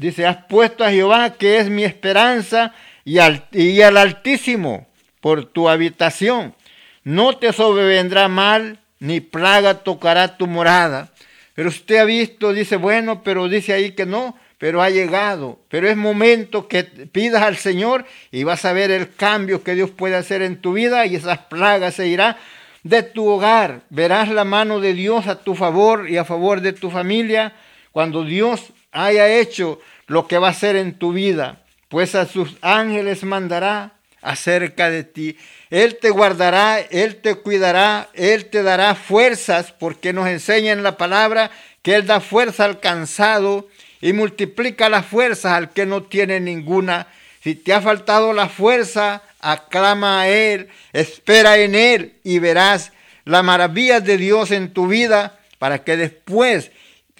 [0.00, 4.88] dice, has puesto a Jehová, que es mi esperanza, y al, y al Altísimo
[5.20, 6.54] por tu habitación.
[7.04, 11.10] No te sobrevendrá mal, ni plaga tocará tu morada.
[11.54, 15.58] Pero usted ha visto, dice, bueno, pero dice ahí que no, pero ha llegado.
[15.70, 19.88] Pero es momento que pidas al Señor y vas a ver el cambio que Dios
[19.88, 22.36] puede hacer en tu vida y esas plagas se irán
[22.82, 23.80] de tu hogar.
[23.88, 27.54] Verás la mano de Dios a tu favor y a favor de tu familia
[27.90, 32.58] cuando Dios haya hecho lo que va a hacer en tu vida, pues a sus
[32.60, 35.38] ángeles mandará acerca de ti.
[35.70, 40.98] Él te guardará, Él te cuidará, Él te dará fuerzas, porque nos enseña en la
[40.98, 41.50] palabra
[41.80, 43.66] que Él da fuerza al cansado
[44.00, 47.06] y multiplica las fuerzas al que no tiene ninguna.
[47.42, 52.92] Si te ha faltado la fuerza, aclama a Él, espera en Él y verás
[53.24, 56.70] la maravilla de Dios en tu vida para que después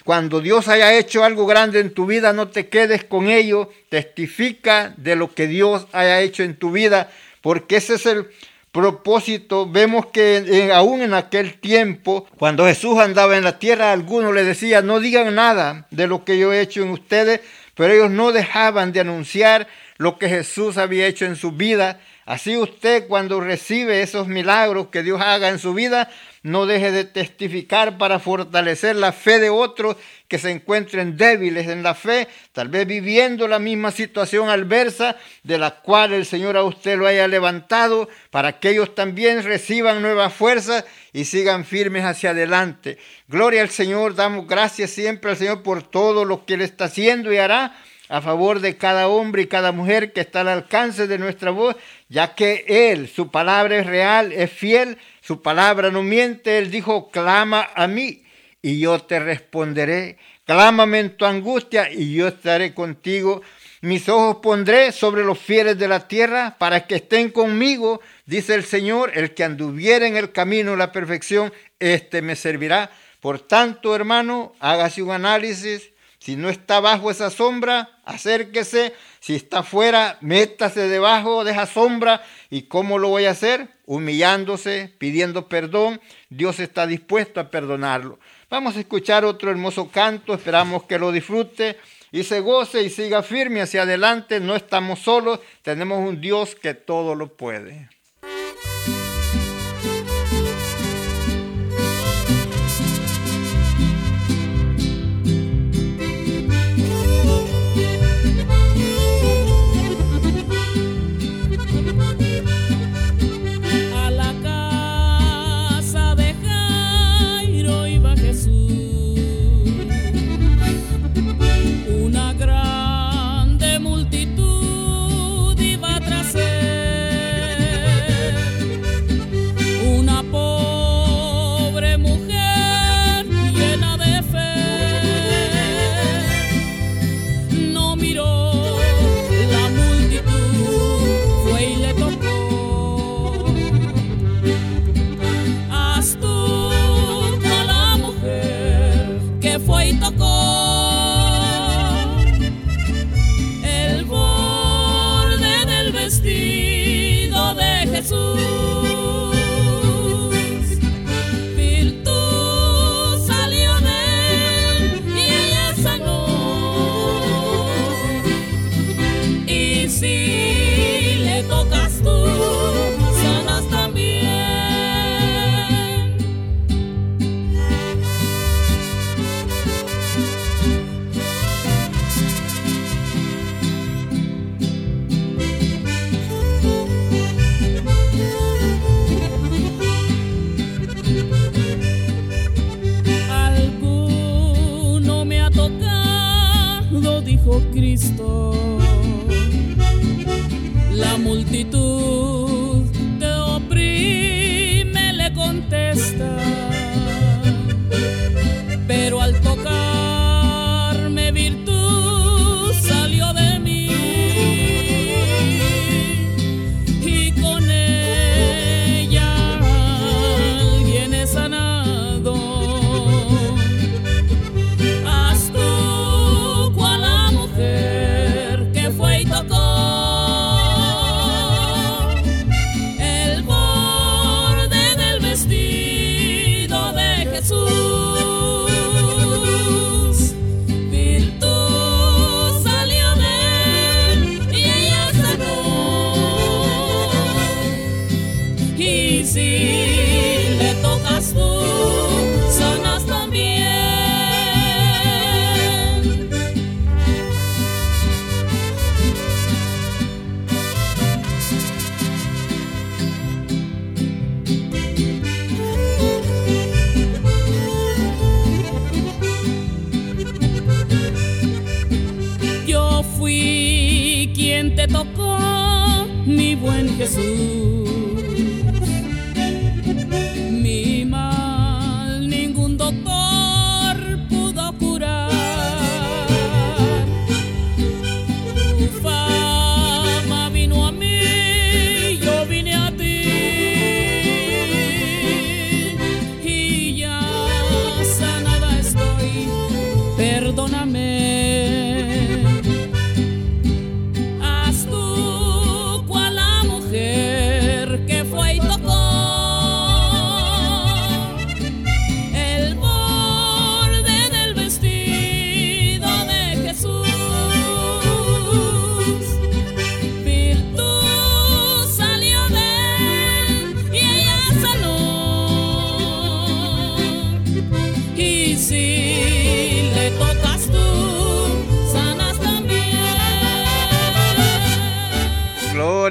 [0.05, 3.71] cuando Dios haya hecho algo grande en tu vida, no te quedes con ello.
[3.91, 7.11] Testifica de lo que Dios haya hecho en tu vida,
[7.43, 8.27] porque ese es el
[8.73, 9.71] propósito.
[9.71, 14.87] Vemos que aún en aquel tiempo, cuando Jesús andaba en la tierra, algunos le decían,
[14.87, 17.41] no digan nada de lo que yo he hecho en ustedes,
[17.75, 22.01] pero ellos no dejaban de anunciar lo que Jesús había hecho en su vida.
[22.31, 26.09] Así usted cuando recibe esos milagros que Dios haga en su vida,
[26.45, 29.97] no deje de testificar para fortalecer la fe de otros
[30.29, 35.59] que se encuentren débiles en la fe, tal vez viviendo la misma situación adversa de
[35.59, 40.33] la cual el Señor a usted lo haya levantado, para que ellos también reciban nuevas
[40.33, 42.99] fuerzas y sigan firmes hacia adelante.
[43.27, 47.33] Gloria al Señor, damos gracias siempre al Señor por todo lo que Él está haciendo
[47.33, 47.75] y hará
[48.11, 51.77] a favor de cada hombre y cada mujer que está al alcance de nuestra voz,
[52.09, 54.99] ya que Él, su palabra es real, es fiel
[55.31, 56.59] su palabra no miente.
[56.59, 58.25] Él dijo, clama a mí
[58.63, 60.19] y yo te responderé.
[60.45, 63.43] Clámame en tu angustia y yo estaré contigo.
[63.83, 68.65] Mis ojos pondré sobre los fieles de la tierra para que estén conmigo, dice el
[68.65, 69.13] Señor.
[69.15, 72.91] El que anduviera en el camino de la perfección, éste me servirá.
[73.21, 75.91] Por tanto, hermano, hágase un análisis.
[76.21, 78.95] Si no está bajo esa sombra, acérquese.
[79.21, 82.23] Si está fuera, métase debajo de esa sombra.
[82.51, 83.69] ¿Y cómo lo voy a hacer?
[83.87, 85.99] Humillándose, pidiendo perdón.
[86.29, 88.19] Dios está dispuesto a perdonarlo.
[88.51, 90.35] Vamos a escuchar otro hermoso canto.
[90.35, 91.79] Esperamos que lo disfrute
[92.13, 94.41] y se goce y siga firme hacia adelante.
[94.41, 95.41] No estamos solos.
[95.63, 97.89] Tenemos un Dios que todo lo puede.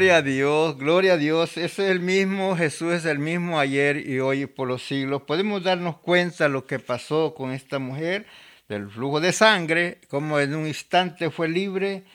[0.10, 1.56] Gloria a Dios, gloria a Dios.
[1.56, 5.22] Ese es el mismo, Jesús es el mismo ayer y hoy por los siglos.
[5.22, 8.26] Podemos darnos cuenta lo que pasó con esta mujer
[8.68, 12.06] del flujo de sangre, como en un instante fue libre.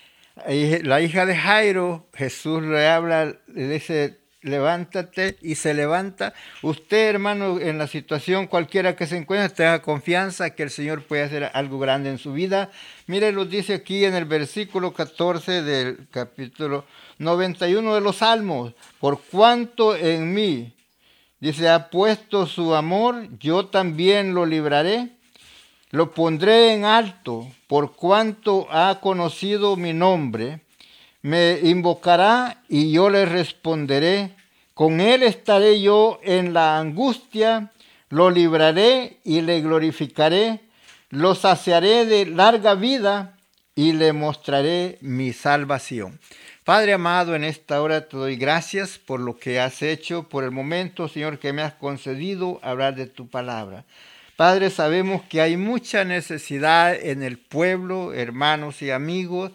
[0.49, 6.35] Eh, La hija de Jairo, Jesús le habla, le dice, levántate y se levanta.
[6.63, 11.23] Usted, hermano, en la situación cualquiera que se encuentre, tenga confianza que el Señor puede
[11.23, 12.73] hacer algo grande en su vida.
[13.07, 16.87] Mire, lo dice aquí en el versículo 14 del capítulo
[17.19, 18.73] 91 de los Salmos.
[19.01, 20.73] Por cuanto en mí,
[21.41, 25.11] dice, ha puesto su amor, yo también lo libraré.
[25.91, 30.61] Lo pondré en alto por cuanto ha conocido mi nombre.
[31.23, 34.35] Me invocará y yo le responderé.
[34.75, 37.71] Con él estaré yo en la angustia.
[38.09, 40.61] Lo libraré y le glorificaré.
[41.11, 43.39] Lo saciaré de larga vida
[43.77, 46.19] y le mostraré mi salvación.
[46.65, 50.51] Padre amado, en esta hora te doy gracias por lo que has hecho, por el
[50.51, 53.85] momento, Señor, que me has concedido hablar de tu palabra.
[54.37, 59.53] Padre, sabemos que hay mucha necesidad en el pueblo, hermanos y amigos,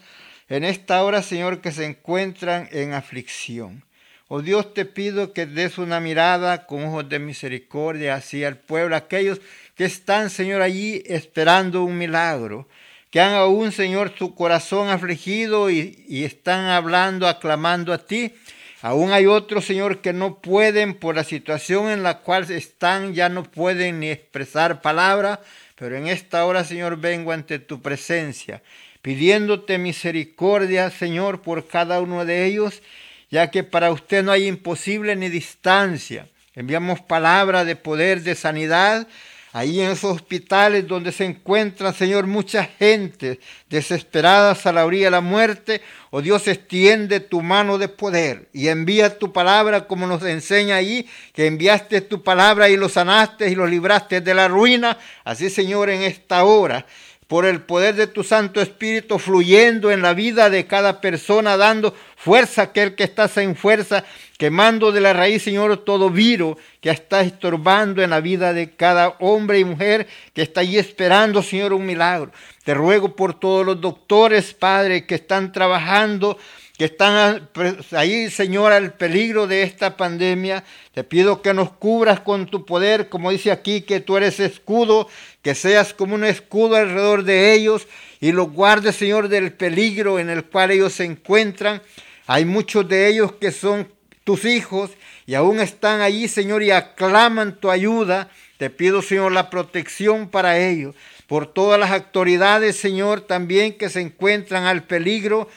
[0.49, 3.83] en esta hora, Señor, que se encuentran en aflicción.
[4.27, 8.95] Oh Dios, te pido que des una mirada con ojos de misericordia hacia el pueblo,
[8.95, 9.41] aquellos
[9.73, 12.67] que están, Señor, allí esperando un milagro,
[13.09, 18.33] que han aún, Señor, su corazón afligido y, y están hablando, aclamando a ti.
[18.81, 23.27] Aún hay otros, Señor, que no pueden por la situación en la cual están, ya
[23.27, 25.41] no pueden ni expresar palabra,
[25.75, 28.61] pero en esta hora, Señor, vengo ante tu presencia,
[29.01, 32.81] pidiéndote misericordia, Señor, por cada uno de ellos,
[33.29, 36.27] ya que para usted no hay imposible ni distancia.
[36.55, 39.07] Enviamos palabra de poder, de sanidad,
[39.51, 43.39] ahí en esos hospitales donde se encuentra, Señor, mucha gente
[43.69, 45.81] desesperadas a la orilla de la muerte.
[46.11, 51.07] Oh Dios, extiende tu mano de poder y envía tu palabra como nos enseña ahí,
[51.33, 54.97] que enviaste tu palabra y los sanaste y los libraste de la ruina.
[55.23, 56.85] Así, Señor, en esta hora
[57.29, 61.93] por el poder de tu Santo Espíritu fluyendo en la vida de cada persona, dando
[62.15, 64.03] fuerza a aquel que está sin fuerza,
[64.39, 69.09] quemando de la raíz, Señor, todo viro que está estorbando en la vida de cada
[69.19, 72.31] hombre y mujer que está allí esperando, Señor, un milagro.
[72.63, 76.35] Te ruego por todos los doctores, Padre, que están trabajando
[76.79, 77.49] que están
[77.91, 80.63] ahí, Señor, al peligro de esta pandemia.
[80.93, 85.09] Te pido que nos cubras con tu poder, como dice aquí, que tú eres escudo,
[85.41, 87.85] que seas como un escudo alrededor de ellos
[88.21, 91.81] y los guardes, Señor, del peligro en el cual ellos se encuentran.
[92.27, 93.91] Hay muchos de ellos que son
[94.23, 94.91] tus hijos
[95.25, 98.29] y aún están allí, Señor, y aclaman tu ayuda.
[98.57, 100.95] Te pido, Señor, la protección para ellos,
[101.27, 105.49] por todas las autoridades, Señor, también que se encuentran al peligro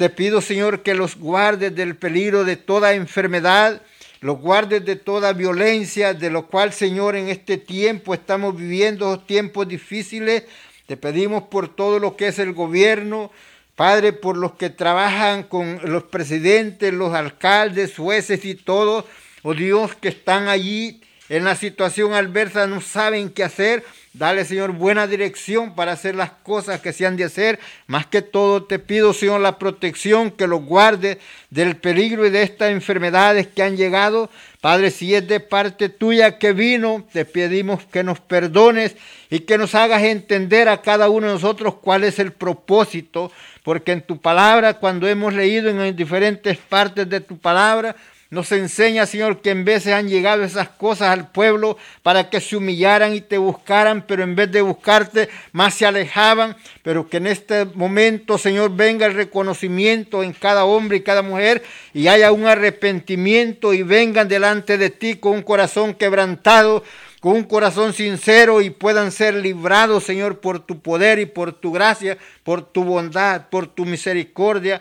[0.00, 3.82] te pido, Señor, que los guardes del peligro de toda enfermedad,
[4.22, 9.68] los guardes de toda violencia, de lo cual, Señor, en este tiempo estamos viviendo tiempos
[9.68, 10.44] difíciles.
[10.86, 13.30] Te pedimos por todo lo que es el gobierno,
[13.76, 19.04] Padre, por los que trabajan con los presidentes, los alcaldes, jueces y todos,
[19.42, 23.84] oh Dios, que están allí en la situación adversa, no saben qué hacer.
[24.12, 27.60] Dale, Señor, buena dirección para hacer las cosas que se han de hacer.
[27.86, 31.20] Más que todo te pido, Señor, la protección que los guarde
[31.50, 34.28] del peligro y de estas enfermedades que han llegado.
[34.60, 38.96] Padre, si es de parte tuya que vino, te pedimos que nos perdones
[39.30, 43.30] y que nos hagas entender a cada uno de nosotros cuál es el propósito.
[43.62, 47.94] Porque en tu palabra, cuando hemos leído en diferentes partes de tu palabra,
[48.30, 52.56] nos enseña, Señor, que en veces han llegado esas cosas al pueblo para que se
[52.56, 56.56] humillaran y te buscaran, pero en vez de buscarte, más se alejaban.
[56.84, 61.64] Pero que en este momento, Señor, venga el reconocimiento en cada hombre y cada mujer
[61.92, 66.84] y haya un arrepentimiento y vengan delante de ti con un corazón quebrantado
[67.20, 71.70] con un corazón sincero y puedan ser librados, Señor, por tu poder y por tu
[71.70, 74.80] gracia, por tu bondad, por tu misericordia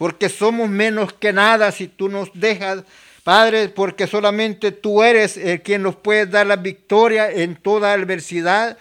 [0.00, 2.84] porque somos menos que nada si tú nos dejas,
[3.22, 8.78] Padre, porque solamente tú eres el quien nos puede dar la victoria en toda adversidad,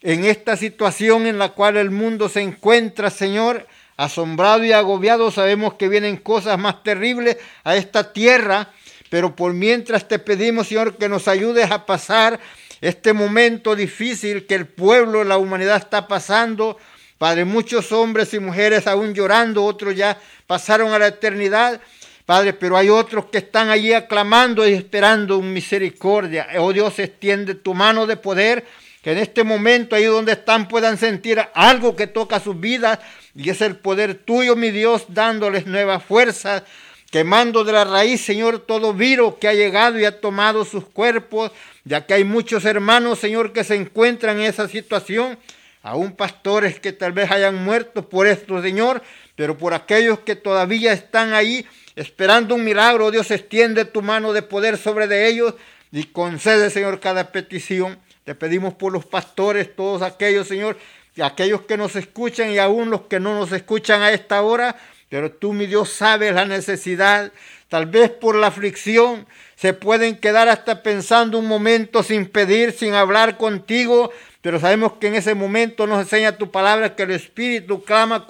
[0.00, 3.66] en esta situación en la cual el mundo se encuentra, Señor,
[3.96, 8.70] asombrado y agobiado, sabemos que vienen cosas más terribles a esta tierra,
[9.08, 12.38] pero por mientras te pedimos, Señor, que nos ayudes a pasar
[12.80, 16.78] este momento difícil que el pueblo, la humanidad está pasando.
[17.20, 21.78] Padre, muchos hombres y mujeres aún llorando, otros ya pasaron a la eternidad.
[22.24, 26.48] Padre, pero hay otros que están allí aclamando y esperando un misericordia.
[26.56, 28.64] Oh Dios, extiende tu mano de poder,
[29.02, 33.00] que en este momento, ahí donde están, puedan sentir algo que toca sus vidas.
[33.34, 36.64] Y es el poder tuyo, mi Dios, dándoles nueva fuerza,
[37.10, 41.52] quemando de la raíz, Señor, todo virus que ha llegado y ha tomado sus cuerpos,
[41.84, 45.38] ya que hay muchos hermanos, Señor, que se encuentran en esa situación.
[45.82, 49.02] Aún pastores que tal vez hayan muerto por esto, Señor,
[49.34, 51.66] pero por aquellos que todavía están ahí
[51.96, 55.54] esperando un milagro, Dios extiende tu mano de poder sobre de ellos
[55.90, 57.98] y concede, Señor, cada petición.
[58.24, 60.76] Te pedimos por los pastores, todos aquellos, Señor,
[61.16, 64.76] y aquellos que nos escuchan y aún los que no nos escuchan a esta hora,
[65.08, 67.32] pero tú, mi Dios, sabes la necesidad.
[67.68, 69.26] Tal vez por la aflicción
[69.56, 74.12] se pueden quedar hasta pensando un momento sin pedir, sin hablar contigo,
[74.42, 78.26] pero sabemos que en ese momento nos enseña tu palabra que el Espíritu clama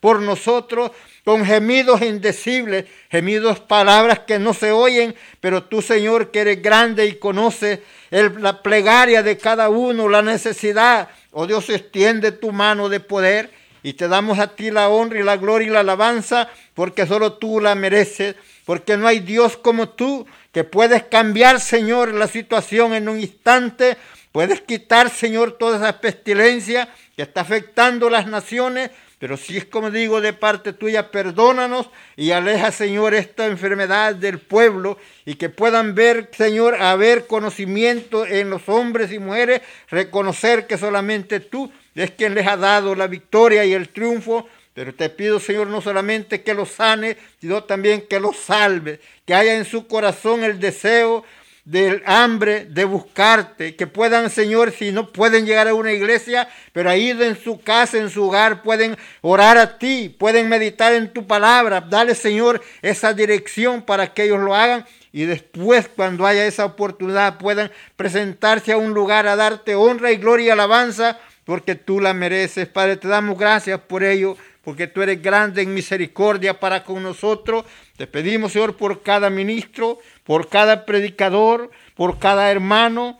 [0.00, 0.92] por nosotros
[1.24, 7.06] con gemidos indecibles, gemidos palabras que no se oyen, pero tú Señor que eres grande
[7.06, 7.80] y conoces
[8.10, 11.10] la plegaria de cada uno, la necesidad.
[11.32, 13.50] Oh Dios, extiende tu mano de poder
[13.82, 17.34] y te damos a ti la honra y la gloria y la alabanza porque solo
[17.34, 22.94] tú la mereces, porque no hay Dios como tú que puedes cambiar, Señor, la situación
[22.94, 23.96] en un instante
[24.32, 29.90] Puedes quitar, Señor, toda esa pestilencia que está afectando las naciones, pero si es como
[29.90, 35.94] digo de parte tuya, perdónanos y aleja, Señor, esta enfermedad del pueblo y que puedan
[35.94, 39.60] ver, Señor, haber conocimiento en los hombres y mujeres,
[39.90, 44.48] reconocer que solamente tú es quien les ha dado la victoria y el triunfo.
[44.72, 49.34] Pero te pido, Señor, no solamente que los sane, sino también que los salve, que
[49.34, 51.22] haya en su corazón el deseo
[51.64, 56.90] del hambre de buscarte, que puedan, Señor, si no pueden llegar a una iglesia, pero
[56.90, 61.26] ahí en su casa, en su hogar, pueden orar a ti, pueden meditar en tu
[61.26, 61.80] palabra.
[61.80, 67.38] Dale, Señor, esa dirección para que ellos lo hagan y después, cuando haya esa oportunidad,
[67.38, 72.14] puedan presentarse a un lugar a darte honra y gloria y alabanza, porque tú la
[72.14, 72.66] mereces.
[72.66, 77.64] Padre, te damos gracias por ello porque tú eres grande en misericordia para con nosotros.
[77.96, 83.18] Te pedimos, Señor, por cada ministro, por cada predicador, por cada hermano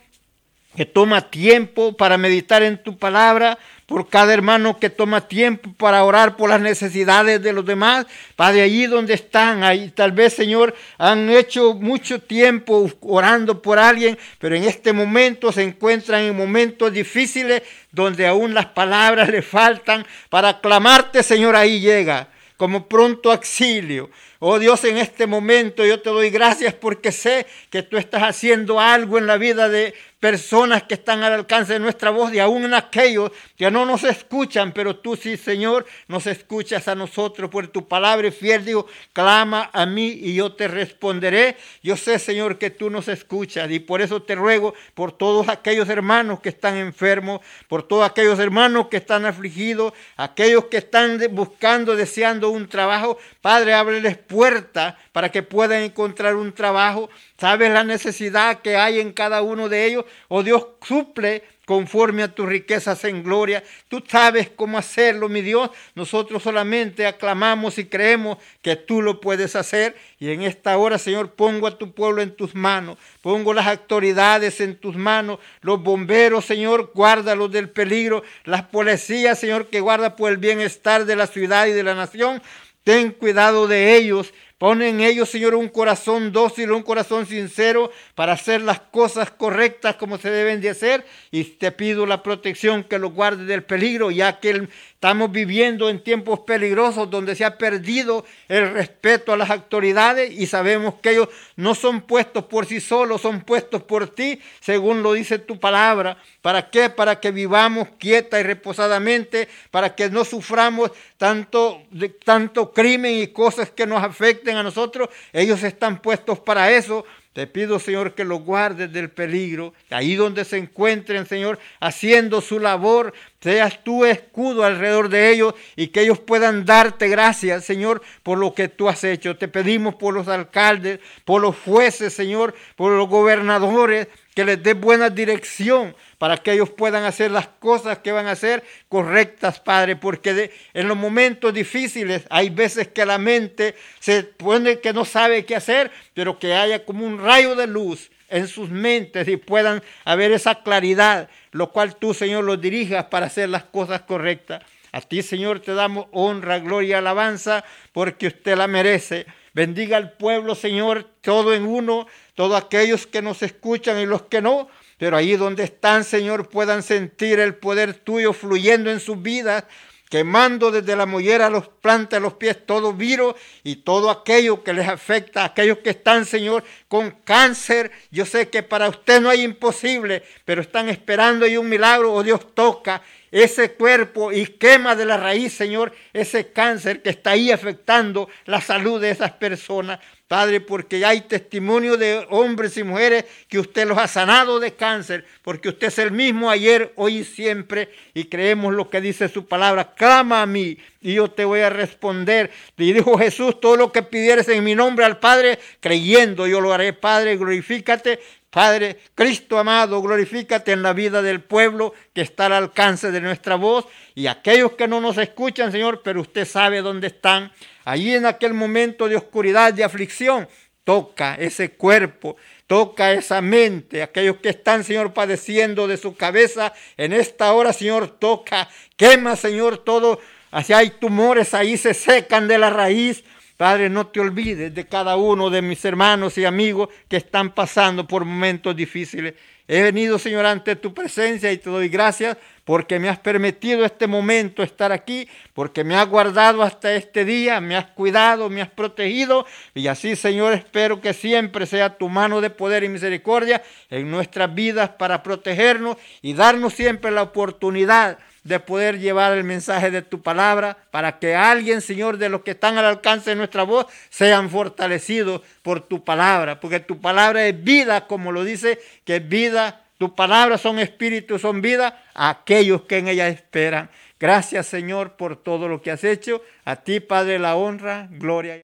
[0.77, 6.05] que toma tiempo para meditar en tu palabra, por cada hermano que toma tiempo para
[6.05, 8.07] orar por las necesidades de los demás.
[8.37, 14.19] Padre, allí donde están, ahí tal vez, Señor, han hecho mucho tiempo orando por alguien,
[14.39, 20.07] pero en este momento se encuentran en momentos difíciles donde aún las palabras le faltan
[20.29, 24.09] para clamarte, Señor, ahí llega como pronto auxilio.
[24.45, 28.81] Oh Dios, en este momento yo te doy gracias porque sé que tú estás haciendo
[28.81, 32.65] algo en la vida de personas que están al alcance de nuestra voz y aún
[32.65, 37.67] en aquellos que no nos escuchan, pero tú sí, Señor, nos escuchas a nosotros por
[37.67, 38.65] tu palabra fiel.
[38.65, 41.57] Digo, clama a mí y yo te responderé.
[41.83, 45.89] Yo sé, Señor, que tú nos escuchas y por eso te ruego por todos aquellos
[45.89, 51.97] hermanos que están enfermos, por todos aquellos hermanos que están afligidos, aquellos que están buscando,
[51.97, 53.19] deseando un trabajo.
[53.41, 57.11] Padre, ábreles puerta para que puedan encontrar un trabajo.
[57.39, 60.07] Sabes la necesidad que hay en cada uno de ellos.
[60.29, 63.63] Oh Dios, suple conforme a tus riquezas en gloria.
[63.89, 65.71] Tú sabes cómo hacerlo, mi Dios.
[65.95, 69.97] Nosotros solamente aclamamos y creemos que tú lo puedes hacer.
[70.19, 72.99] Y en esta hora, Señor, pongo a tu pueblo en tus manos.
[73.21, 75.39] Pongo las autoridades en tus manos.
[75.61, 78.23] Los bomberos, Señor, guárdalos del peligro.
[78.45, 82.43] Las policías, Señor, que guarda por el bienestar de la ciudad y de la nación.
[82.85, 84.33] Ten cuidado de ellos.
[84.59, 89.97] Pon en ellos, Señor, un corazón dócil, un corazón sincero para hacer las cosas correctas
[89.97, 91.05] como se deben de hacer.
[91.33, 94.69] Y te pido la protección que los guarde del peligro, ya que
[95.03, 100.47] estamos viviendo en tiempos peligrosos donde se ha perdido el respeto a las autoridades y
[100.47, 105.15] sabemos que ellos no son puestos por sí solos, son puestos por ti, según lo
[105.15, 106.19] dice tu palabra.
[106.41, 106.89] ¿Para qué?
[106.89, 111.83] Para que vivamos quieta y reposadamente, para que no suframos tanto,
[112.25, 115.09] tanto crimen y cosas que nos afecten a nosotros.
[115.33, 120.45] Ellos están puestos para eso, te pido, Señor, que los guardes del peligro, ahí donde
[120.45, 126.19] se encuentren, Señor, haciendo su labor, seas tu escudo alrededor de ellos y que ellos
[126.21, 129.39] puedan darte gracias, Señor, por lo que tú has hecho.
[129.39, 134.75] Te pedimos por los alcaldes, por los jueces, Señor, por los gobernadores, que les dé
[134.75, 139.97] buena dirección para que ellos puedan hacer las cosas que van a hacer correctas, Padre,
[139.97, 145.45] porque en los momentos difíciles hay veces que la mente se pone que no sabe
[145.45, 149.83] qué hacer, pero que haya como un rayo de luz en sus mentes y puedan
[150.05, 154.63] haber esa claridad, lo cual tú, Señor, los dirijas para hacer las cosas correctas.
[154.93, 159.27] A ti, Señor, te damos honra, gloria alabanza, porque usted la merece.
[159.55, 164.41] Bendiga al pueblo, Señor, todo en uno, todos aquellos que nos escuchan y los que
[164.41, 164.69] no,
[164.99, 169.65] pero ahí donde están, Señor, puedan sentir el poder tuyo fluyendo en sus vidas,
[170.09, 174.63] quemando desde la mollera a los plantas, a los pies, todo virus y todo aquello
[174.63, 177.91] que les afecta, aquellos que están, Señor, con cáncer.
[178.11, 182.17] Yo sé que para usted no hay imposible, pero están esperando y un milagro, o
[182.17, 187.31] oh, Dios toca ese cuerpo y quema de la raíz, Señor, ese cáncer que está
[187.31, 189.99] ahí afectando la salud de esas personas.
[190.33, 195.27] Padre, porque hay testimonio de hombres y mujeres que usted los ha sanado de cáncer,
[195.43, 199.45] porque usted es el mismo ayer, hoy y siempre, y creemos lo que dice su
[199.45, 199.93] palabra.
[199.93, 202.51] Clama a mí y yo te voy a responder.
[202.79, 206.73] Y dijo Jesús, todo lo que pidieres en mi nombre al Padre, creyendo, yo lo
[206.73, 208.19] haré, Padre, glorifícate
[208.53, 213.55] Padre, Cristo amado, glorifícate en la vida del pueblo que está al alcance de nuestra
[213.57, 217.51] voz y aquellos que no nos escuchan, Señor, pero usted sabe dónde están.
[217.85, 220.49] Allí en aquel momento de oscuridad, de aflicción,
[220.85, 226.73] toca ese cuerpo, toca esa mente, aquellos que están, Señor, padeciendo de su cabeza.
[226.97, 230.21] En esta hora, Señor, toca, quema, Señor, todo.
[230.51, 233.25] Así hay tumores, ahí se secan de la raíz.
[233.57, 238.09] Padre, no te olvides de cada uno de mis hermanos y amigos que están pasando
[238.09, 239.35] por momentos difíciles.
[239.69, 244.07] He venido, Señor, ante tu presencia y te doy gracias porque me has permitido este
[244.07, 248.71] momento estar aquí, porque me has guardado hasta este día, me has cuidado, me has
[248.71, 249.47] protegido.
[249.75, 254.55] Y así, Señor, espero que siempre sea tu mano de poder y misericordia en nuestras
[254.55, 260.21] vidas para protegernos y darnos siempre la oportunidad de poder llevar el mensaje de tu
[260.21, 264.51] palabra para que alguien, Señor, de los que están al alcance de nuestra voz, sean
[264.51, 269.83] fortalecidos por tu palabra, porque tu palabra es vida, como lo dice, que es vida,
[269.99, 273.89] tu palabra son espíritu, son vida a aquellos que en ella esperan.
[274.19, 276.43] Gracias, Señor, por todo lo que has hecho.
[276.65, 278.63] A ti, Padre, la honra, gloria.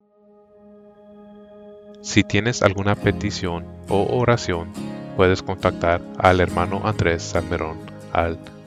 [2.03, 4.73] Si tienes alguna petición o oración,
[5.17, 7.79] puedes contactar al hermano Andrés Salmerón
[8.13, 8.39] al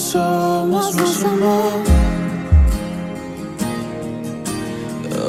[0.00, 1.62] somos nos amó.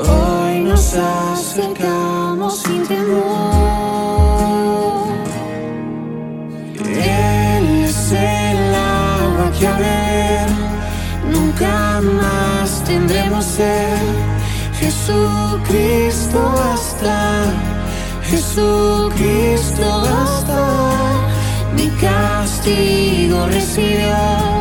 [0.10, 3.22] Hoy nos acercamos sin temor.
[6.86, 10.50] Él es el agua que a beber
[11.32, 13.98] nunca más tendremos sed.
[14.80, 17.44] Jesucristo basta,
[18.24, 21.12] Jesucristo basta.
[21.76, 24.61] Mi castigo recibió